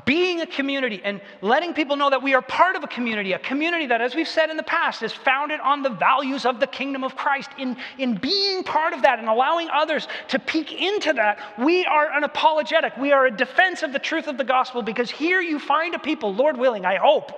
being 0.04 0.40
a 0.40 0.46
community 0.46 1.00
and 1.04 1.20
letting 1.42 1.74
people 1.74 1.96
know 1.96 2.08
that 2.10 2.22
we 2.22 2.34
are 2.34 2.42
part 2.42 2.76
of 2.76 2.84
a 2.84 2.86
community, 2.86 3.32
a 3.32 3.38
community 3.38 3.86
that, 3.86 4.00
as 4.00 4.14
we've 4.14 4.28
said 4.28 4.50
in 4.50 4.56
the 4.56 4.62
past, 4.62 5.02
is 5.02 5.12
founded 5.12 5.60
on 5.60 5.82
the 5.82 5.90
values 5.90 6.46
of 6.46 6.60
the 6.60 6.66
kingdom 6.66 7.04
of 7.04 7.14
Christ. 7.14 7.50
In, 7.58 7.76
in 7.98 8.16
being 8.16 8.64
part 8.64 8.94
of 8.94 9.02
that 9.02 9.18
and 9.18 9.28
allowing 9.28 9.68
others 9.70 10.08
to 10.28 10.38
peek 10.38 10.72
into 10.72 11.12
that, 11.12 11.38
we 11.58 11.84
are 11.84 12.10
an 12.10 12.24
apologetic. 12.24 12.96
We 12.96 13.12
are 13.12 13.26
a 13.26 13.30
defense 13.30 13.82
of 13.82 13.92
the 13.92 13.98
truth 13.98 14.28
of 14.28 14.38
the 14.38 14.44
gospel 14.44 14.82
because 14.82 15.10
here 15.10 15.40
you 15.40 15.58
find 15.58 15.94
a 15.94 15.98
people, 15.98 16.34
Lord 16.34 16.56
willing, 16.56 16.86
I 16.86 16.96
hope, 16.96 17.32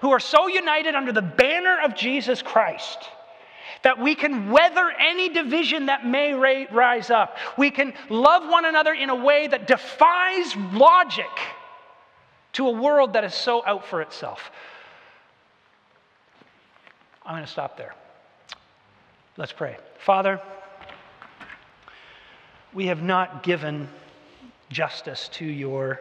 who 0.00 0.10
are 0.10 0.20
so 0.20 0.48
united 0.48 0.94
under 0.94 1.12
the 1.12 1.22
banner 1.22 1.80
of 1.84 1.94
Jesus 1.94 2.42
Christ 2.42 2.98
that 3.82 3.98
we 3.98 4.14
can 4.14 4.50
weather 4.50 4.90
any 4.90 5.28
division 5.28 5.86
that 5.86 6.06
may 6.06 6.34
rise 6.34 7.10
up. 7.10 7.36
We 7.56 7.70
can 7.70 7.94
love 8.08 8.48
one 8.48 8.64
another 8.64 8.92
in 8.92 9.10
a 9.10 9.16
way 9.16 9.48
that 9.48 9.66
defies 9.66 10.54
logic 10.72 11.26
to 12.52 12.68
a 12.68 12.72
world 12.72 13.14
that 13.14 13.24
is 13.24 13.34
so 13.34 13.64
out 13.64 13.86
for 13.86 14.02
itself. 14.02 14.50
I'm 17.24 17.34
going 17.34 17.44
to 17.44 17.50
stop 17.50 17.76
there. 17.76 17.94
Let's 19.36 19.52
pray. 19.52 19.76
Father, 19.98 20.40
we 22.72 22.86
have 22.86 23.02
not 23.02 23.42
given 23.42 23.88
justice 24.70 25.28
to 25.34 25.44
your 25.44 26.00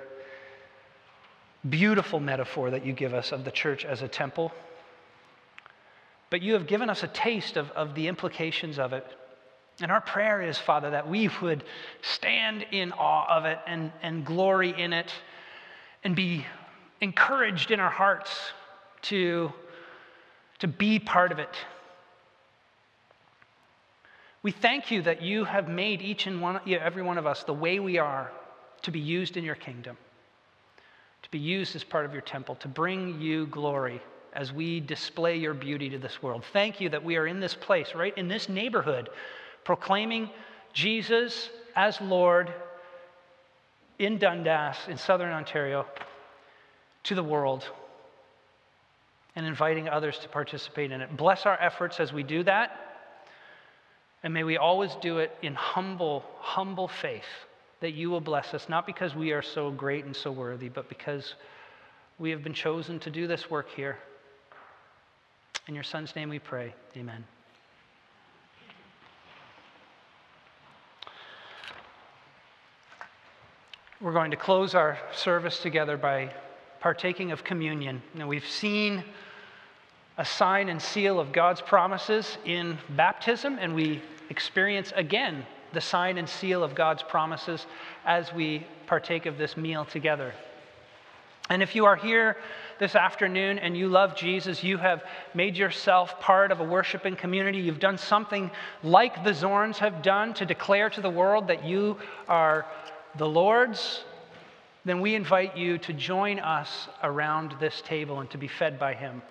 beautiful 1.70 2.20
metaphor 2.20 2.72
that 2.72 2.86
you 2.86 2.94
give 2.94 3.14
us 3.14 3.32
of 3.32 3.46
the 3.46 3.52
church 3.52 3.86
as 3.86 4.02
a 4.02 4.08
temple. 4.08 4.52
But 6.30 6.42
you 6.42 6.54
have 6.54 6.66
given 6.66 6.90
us 6.90 7.04
a 7.04 7.08
taste 7.08 7.58
of, 7.58 7.70
of 7.72 7.94
the 7.94 8.08
implications 8.08 8.80
of 8.80 8.94
it. 8.94 9.06
And 9.82 9.92
our 9.92 10.02
prayer 10.02 10.42
is, 10.42 10.58
Father, 10.58 10.92
that 10.92 11.08
we 11.08 11.30
would 11.42 11.64
stand 12.02 12.66
in 12.72 12.92
awe 12.94 13.26
of 13.30 13.46
it 13.46 13.60
and, 13.68 13.92
and 14.02 14.26
glory 14.26 14.74
in 14.78 14.94
it 14.94 15.12
and 16.04 16.16
be 16.16 16.46
encouraged 17.00 17.72
in 17.72 17.80
our 17.80 17.90
hearts 17.90 18.52
to, 19.04 19.52
to 20.60 20.68
be 20.68 21.00
part 21.00 21.32
of 21.32 21.40
it. 21.40 21.56
We 24.44 24.52
thank 24.52 24.90
you 24.90 25.04
that 25.04 25.22
you 25.22 25.46
have 25.46 25.68
made 25.68 26.02
each 26.02 26.26
and 26.26 26.42
one, 26.42 26.60
every 26.68 27.04
one 27.04 27.18
of 27.18 27.28
us 27.28 27.44
the 27.44 27.54
way 27.54 27.80
we 27.80 28.00
are 28.00 28.32
to 28.82 28.92
be 28.92 29.00
used 29.00 29.38
in 29.38 29.44
your 29.44 29.56
kingdom, 29.56 29.98
to 31.22 31.30
be 31.30 31.38
used 31.38 31.76
as 31.76 31.84
part 31.84 32.06
of 32.06 32.14
your 32.14 32.24
temple, 32.24 32.56
to 32.56 32.68
bring 32.68 33.22
you 33.22 33.46
glory 33.48 34.02
as 34.34 34.52
we 34.52 34.80
display 34.80 35.38
your 35.38 35.54
beauty 35.54 35.90
to 35.90 36.00
this 36.00 36.24
world. 36.24 36.44
Thank 36.54 36.82
you 36.82 36.90
that 36.90 37.04
we 37.04 37.18
are 37.18 37.28
in 37.28 37.40
this 37.40 37.54
place, 37.54 37.94
right 37.94 38.18
in 38.18 38.28
this 38.28 38.50
neighborhood, 38.50 39.10
proclaiming 39.64 40.30
Jesus 40.74 41.50
as 41.76 42.02
Lord 42.02 42.52
in 44.02 44.18
Dundas, 44.18 44.78
in 44.88 44.98
southern 44.98 45.32
Ontario, 45.32 45.86
to 47.04 47.16
the 47.16 47.24
world 47.24 47.64
and 49.36 49.46
inviting 49.46 49.88
others 49.88 50.18
to 50.20 50.28
participate 50.28 50.92
in 50.92 51.02
it. 51.02 51.16
Bless 51.16 51.46
our 51.46 51.58
efforts 51.62 52.00
as 52.00 52.12
we 52.12 52.24
do 52.24 52.44
that. 52.44 52.78
And 54.24 54.34
may 54.34 54.44
we 54.44 54.58
always 54.58 54.96
do 55.02 55.20
it 55.20 55.32
in 55.44 55.54
humble, 55.54 56.24
humble 56.40 56.88
faith 56.88 57.24
that 57.80 57.94
you 57.94 58.10
will 58.10 58.22
bless 58.22 58.54
us, 58.54 58.68
not 58.68 58.86
because 58.86 59.16
we 59.16 59.32
are 59.32 59.42
so 59.42 59.72
great 59.72 60.06
and 60.06 60.16
so 60.16 60.32
worthy, 60.32 60.70
but 60.70 60.90
because 60.90 61.36
we 62.20 62.32
have 62.32 62.44
been 62.44 62.54
chosen 62.54 63.00
to 63.00 63.12
do 63.12 63.28
this 63.28 63.50
work 63.50 63.70
here. 63.70 63.98
In 65.68 65.76
your 65.76 65.84
Son's 65.84 66.16
name 66.16 66.30
we 66.30 66.40
pray. 66.40 66.74
Amen. 66.98 67.24
We're 74.02 74.14
going 74.14 74.32
to 74.32 74.38
close 74.38 74.74
our 74.74 74.98
service 75.14 75.60
together 75.60 75.96
by 75.96 76.34
partaking 76.80 77.32
of 77.32 77.44
communion. 77.44 78.02
Now, 78.16 78.28
we've 78.28 78.48
seen 78.48 79.04
a 80.18 80.26
sign 80.26 80.70
and 80.70 80.82
seal 80.82 81.20
of 81.20 81.32
God's 81.32 81.62
promises 81.62 82.40
in 82.44 82.80
baptism, 82.90 83.60
and 83.62 83.76
we 83.76 84.02
experience 84.32 84.92
again 84.96 85.46
the 85.74 85.82
sign 85.82 86.18
and 86.18 86.28
seal 86.28 86.64
of 86.64 86.74
God's 86.74 87.04
promises 87.04 87.68
as 88.04 88.34
we 88.34 88.66
partake 88.88 89.28
of 89.28 89.38
this 89.38 89.56
meal 89.56 89.86
together. 89.86 90.34
And 91.52 91.62
if 91.62 91.76
you 91.76 91.86
are 91.86 91.96
here 91.96 92.38
this 92.80 92.96
afternoon 92.96 93.60
and 93.60 93.78
you 93.78 93.88
love 93.88 94.16
Jesus, 94.16 94.64
you 94.64 94.78
have 94.78 95.04
made 95.36 95.56
yourself 95.56 96.20
part 96.20 96.52
of 96.52 96.60
a 96.60 96.64
worshiping 96.64 97.16
community, 97.16 97.60
you've 97.60 97.80
done 97.80 98.00
something 98.00 98.50
like 98.82 99.24
the 99.24 99.30
Zorns 99.30 99.78
have 99.78 100.02
done 100.02 100.34
to 100.34 100.46
declare 100.46 100.90
to 100.90 101.02
the 101.02 101.10
world 101.10 101.48
that 101.50 101.64
you 101.64 101.98
are 102.28 102.66
the 103.18 103.28
Lord's, 103.28 104.04
then 104.86 105.02
we 105.02 105.16
invite 105.16 105.58
you 105.58 105.78
to 105.80 105.94
join 105.94 106.40
us 106.40 106.88
around 107.04 107.56
this 107.60 107.82
table 107.82 108.20
and 108.20 108.30
to 108.32 108.38
be 108.38 108.48
fed 108.48 108.80
by 108.80 108.94
Him. 108.94 109.22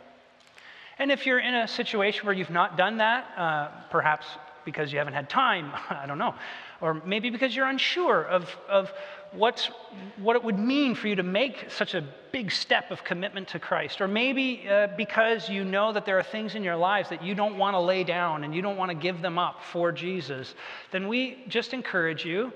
And 0.99 1.11
if 1.11 1.25
you're 1.25 1.41
in 1.41 1.55
a 1.55 1.67
situation 1.67 2.27
where 2.27 2.35
you've 2.35 2.51
not 2.51 2.77
done 2.77 2.99
that, 2.99 3.27
uh, 3.37 3.69
perhaps 3.91 4.27
because 4.65 4.93
you 4.93 4.99
haven't 4.99 5.15
had 5.15 5.31
time, 5.31 5.73
I 5.91 6.07
don't 6.07 6.19
know, 6.19 6.35
or 6.81 6.95
maybe 7.05 7.31
because 7.31 7.57
you're 7.57 7.67
unsure 7.67 8.23
of, 8.23 8.55
of 8.69 8.93
what's, 9.33 9.71
what 10.19 10.37
it 10.37 10.45
would 10.45 10.59
mean 10.59 10.95
for 10.95 11.09
you 11.09 11.17
to 11.17 11.23
make 11.23 11.71
such 11.71 11.95
a 11.95 12.05
big 12.33 12.53
step 12.53 12.91
of 12.91 13.03
commitment 13.03 13.49
to 13.49 13.59
Christ. 13.59 14.01
Or 14.01 14.09
maybe 14.09 14.67
uh, 14.69 14.89
because 14.97 15.49
you 15.49 15.65
know 15.65 15.93
that 15.93 16.07
there 16.07 16.19
are 16.19 16.23
things 16.23 16.55
in 16.55 16.63
your 16.63 16.77
lives 16.77 17.09
that 17.09 17.25
you 17.25 17.35
don't 17.35 17.59
want 17.59 17.75
to 17.75 17.81
lay 17.81 18.05
down 18.05 18.45
and 18.45 18.55
you 18.55 18.63
don't 18.63 18.77
want 18.77 18.91
to 18.91 18.97
give 18.97 19.21
them 19.23 19.39
up 19.39 19.63
for 19.73 19.93
Jesus, 19.93 20.55
then 20.91 21.09
we 21.09 21.45
just 21.49 21.73
encourage 21.73 22.25
you 22.25 22.53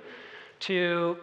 to 0.67 1.17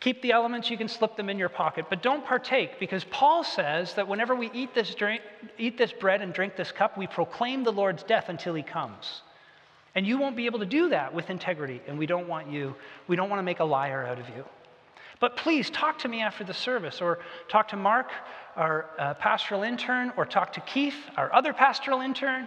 keep 0.00 0.22
the 0.22 0.32
elements, 0.32 0.70
you 0.70 0.76
can 0.76 0.88
slip 0.88 1.16
them 1.16 1.28
in 1.28 1.38
your 1.38 1.48
pocket, 1.48 1.86
but 1.90 2.02
don't 2.02 2.24
partake 2.24 2.78
because 2.78 3.04
Paul 3.04 3.42
says 3.42 3.94
that 3.94 4.06
whenever 4.06 4.34
we 4.34 4.50
eat 4.52 4.74
this, 4.74 4.94
drink, 4.94 5.22
eat 5.58 5.76
this 5.76 5.92
bread 5.92 6.22
and 6.22 6.32
drink 6.32 6.56
this 6.56 6.70
cup, 6.70 6.96
we 6.96 7.06
proclaim 7.06 7.64
the 7.64 7.72
Lord's 7.72 8.02
death 8.02 8.28
until 8.28 8.54
he 8.54 8.62
comes. 8.62 9.22
And 9.94 10.06
you 10.06 10.18
won't 10.18 10.36
be 10.36 10.46
able 10.46 10.58
to 10.58 10.66
do 10.66 10.90
that 10.90 11.14
with 11.14 11.30
integrity, 11.30 11.80
and 11.88 11.98
we 11.98 12.06
don't 12.06 12.28
want 12.28 12.50
you, 12.50 12.76
we 13.08 13.16
don't 13.16 13.30
want 13.30 13.40
to 13.40 13.42
make 13.42 13.60
a 13.60 13.64
liar 13.64 14.06
out 14.06 14.18
of 14.18 14.28
you. 14.28 14.44
But 15.18 15.36
please 15.36 15.70
talk 15.70 15.98
to 16.00 16.08
me 16.08 16.20
after 16.20 16.44
the 16.44 16.52
service, 16.52 17.00
or 17.00 17.18
talk 17.48 17.68
to 17.68 17.76
Mark, 17.76 18.10
our 18.54 18.90
uh, 18.98 19.14
pastoral 19.14 19.62
intern, 19.62 20.12
or 20.16 20.26
talk 20.26 20.52
to 20.52 20.60
Keith, 20.60 20.96
our 21.16 21.32
other 21.32 21.52
pastoral 21.52 22.00
intern. 22.00 22.46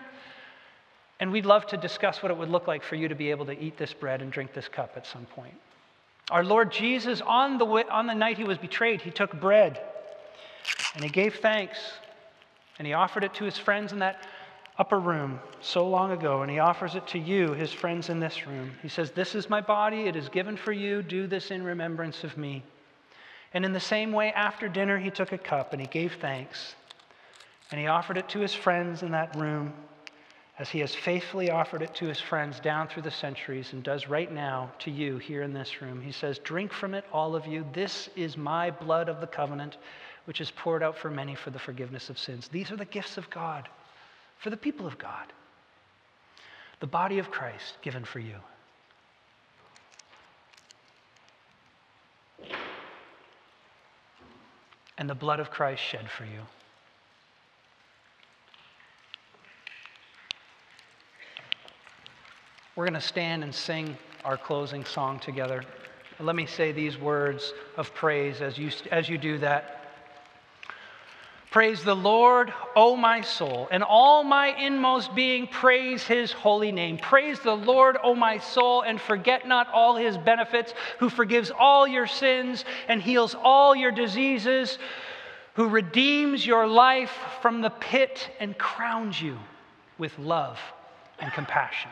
And 1.19 1.31
we'd 1.31 1.45
love 1.45 1.65
to 1.67 1.77
discuss 1.77 2.21
what 2.23 2.31
it 2.31 2.37
would 2.37 2.49
look 2.49 2.67
like 2.67 2.83
for 2.83 2.95
you 2.95 3.07
to 3.07 3.15
be 3.15 3.31
able 3.31 3.47
to 3.47 3.59
eat 3.59 3.77
this 3.77 3.93
bread 3.93 4.21
and 4.21 4.31
drink 4.31 4.53
this 4.53 4.67
cup 4.67 4.93
at 4.95 5.05
some 5.05 5.25
point. 5.25 5.55
Our 6.29 6.43
Lord 6.43 6.71
Jesus, 6.71 7.21
on 7.21 7.57
the, 7.57 7.65
on 7.65 8.07
the 8.07 8.13
night 8.13 8.37
he 8.37 8.43
was 8.43 8.57
betrayed, 8.57 9.01
he 9.01 9.11
took 9.11 9.39
bread 9.39 9.81
and 10.93 11.03
he 11.03 11.09
gave 11.09 11.35
thanks 11.35 11.79
and 12.77 12.87
he 12.87 12.93
offered 12.93 13.23
it 13.23 13.33
to 13.35 13.43
his 13.43 13.57
friends 13.57 13.91
in 13.91 13.99
that 13.99 14.25
upper 14.79 14.99
room 14.99 15.39
so 15.59 15.87
long 15.87 16.11
ago, 16.11 16.41
and 16.41 16.49
he 16.49 16.57
offers 16.57 16.95
it 16.95 17.05
to 17.07 17.19
you, 17.19 17.51
his 17.51 17.71
friends 17.71 18.09
in 18.09 18.19
this 18.19 18.47
room. 18.47 18.71
He 18.81 18.87
says, 18.87 19.11
This 19.11 19.35
is 19.35 19.49
my 19.49 19.59
body, 19.59 20.03
it 20.03 20.15
is 20.15 20.29
given 20.29 20.55
for 20.55 20.71
you. 20.71 21.03
Do 21.03 21.27
this 21.27 21.51
in 21.51 21.61
remembrance 21.63 22.23
of 22.23 22.37
me. 22.37 22.63
And 23.53 23.65
in 23.65 23.73
the 23.73 23.79
same 23.79 24.13
way, 24.13 24.31
after 24.31 24.69
dinner, 24.69 24.97
he 24.97 25.11
took 25.11 25.33
a 25.33 25.37
cup 25.37 25.73
and 25.73 25.81
he 25.81 25.87
gave 25.87 26.13
thanks, 26.21 26.75
and 27.71 27.79
he 27.79 27.87
offered 27.87 28.17
it 28.17 28.29
to 28.29 28.39
his 28.39 28.53
friends 28.53 29.03
in 29.03 29.11
that 29.11 29.35
room, 29.35 29.73
as 30.59 30.69
he 30.69 30.79
has 30.79 30.93
faithfully 30.93 31.49
offered 31.49 31.81
it 31.81 31.95
to 31.95 32.05
his 32.05 32.19
friends 32.19 32.59
down 32.59 32.87
through 32.87 33.01
the 33.01 33.09
centuries 33.09 33.71
and 33.71 33.81
does 33.81 34.09
right 34.09 34.29
now 34.29 34.69
to 34.77 34.91
you 34.91 35.17
here 35.17 35.41
in 35.41 35.53
this 35.53 35.81
room. 35.81 36.01
He 36.01 36.11
says, 36.11 36.37
Drink 36.39 36.73
from 36.73 36.93
it, 36.93 37.05
all 37.13 37.33
of 37.33 37.47
you. 37.47 37.65
This 37.71 38.09
is 38.17 38.35
my 38.35 38.69
blood 38.69 39.07
of 39.07 39.21
the 39.21 39.27
covenant, 39.27 39.77
which 40.25 40.41
is 40.41 40.51
poured 40.51 40.83
out 40.83 40.97
for 40.97 41.09
many 41.09 41.33
for 41.33 41.49
the 41.49 41.57
forgiveness 41.57 42.09
of 42.09 42.19
sins. 42.19 42.49
These 42.49 42.71
are 42.71 42.75
the 42.75 42.83
gifts 42.83 43.17
of 43.17 43.29
God 43.29 43.69
for 44.37 44.49
the 44.49 44.57
people 44.57 44.85
of 44.85 44.97
God. 44.97 45.31
The 46.81 46.87
body 46.87 47.19
of 47.19 47.31
Christ 47.31 47.77
given 47.81 48.03
for 48.03 48.19
you. 48.19 48.35
And 54.97 55.09
the 55.09 55.15
blood 55.15 55.39
of 55.39 55.49
Christ 55.49 55.81
shed 55.81 56.09
for 56.11 56.25
you. 56.25 56.41
We're 62.79 62.85
going 62.85 62.93
to 62.93 63.01
stand 63.01 63.43
and 63.43 63.53
sing 63.53 63.97
our 64.23 64.37
closing 64.37 64.85
song 64.85 65.19
together. 65.19 65.65
let 66.17 66.33
me 66.33 66.45
say 66.45 66.71
these 66.71 66.97
words 66.97 67.51
of 67.75 67.93
praise 67.93 68.39
as 68.39 68.57
you, 68.57 68.71
as 68.89 69.09
you 69.09 69.17
do 69.17 69.37
that. 69.39 69.83
Praise 71.51 71.83
the 71.83 71.93
Lord, 71.93 72.53
O 72.77 72.95
my 72.95 73.19
soul, 73.19 73.67
and 73.69 73.83
all 73.83 74.23
my 74.23 74.55
inmost 74.57 75.13
being, 75.13 75.45
praise 75.45 76.03
his 76.03 76.31
holy 76.31 76.71
name. 76.71 76.97
Praise 76.97 77.41
the 77.41 77.53
Lord, 77.53 77.97
O 78.01 78.15
my 78.15 78.37
soul, 78.37 78.83
and 78.83 79.01
forget 79.01 79.45
not 79.45 79.67
all 79.73 79.97
his 79.97 80.17
benefits, 80.17 80.73
who 80.99 81.09
forgives 81.09 81.51
all 81.51 81.85
your 81.85 82.07
sins 82.07 82.63
and 82.87 83.01
heals 83.01 83.35
all 83.43 83.75
your 83.75 83.91
diseases, 83.91 84.77
who 85.55 85.67
redeems 85.67 86.45
your 86.45 86.65
life 86.65 87.11
from 87.41 87.59
the 87.59 87.71
pit 87.71 88.29
and 88.39 88.57
crowns 88.57 89.21
you 89.21 89.37
with 89.97 90.17
love 90.17 90.57
and 91.19 91.29
compassion. 91.33 91.91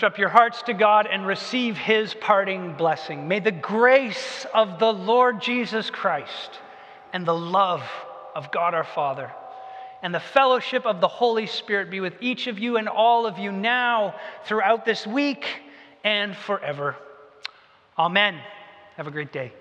Lift 0.00 0.14
up 0.14 0.18
your 0.18 0.30
hearts 0.30 0.62
to 0.62 0.72
God 0.72 1.06
and 1.06 1.26
receive 1.26 1.76
his 1.76 2.14
parting 2.14 2.72
blessing. 2.72 3.28
May 3.28 3.38
the 3.38 3.52
grace 3.52 4.46
of 4.54 4.78
the 4.78 4.90
Lord 4.90 5.42
Jesus 5.42 5.90
Christ 5.90 6.58
and 7.12 7.26
the 7.26 7.34
love 7.34 7.82
of 8.34 8.50
God 8.50 8.72
our 8.72 8.82
Father 8.82 9.30
and 10.02 10.14
the 10.14 10.18
fellowship 10.18 10.86
of 10.86 11.02
the 11.02 11.08
Holy 11.08 11.44
Spirit 11.44 11.90
be 11.90 12.00
with 12.00 12.14
each 12.22 12.46
of 12.46 12.58
you 12.58 12.78
and 12.78 12.88
all 12.88 13.26
of 13.26 13.38
you 13.38 13.52
now, 13.52 14.14
throughout 14.46 14.86
this 14.86 15.06
week, 15.06 15.44
and 16.02 16.34
forever. 16.34 16.96
Amen. 17.98 18.40
Have 18.96 19.06
a 19.06 19.10
great 19.10 19.34
day. 19.34 19.52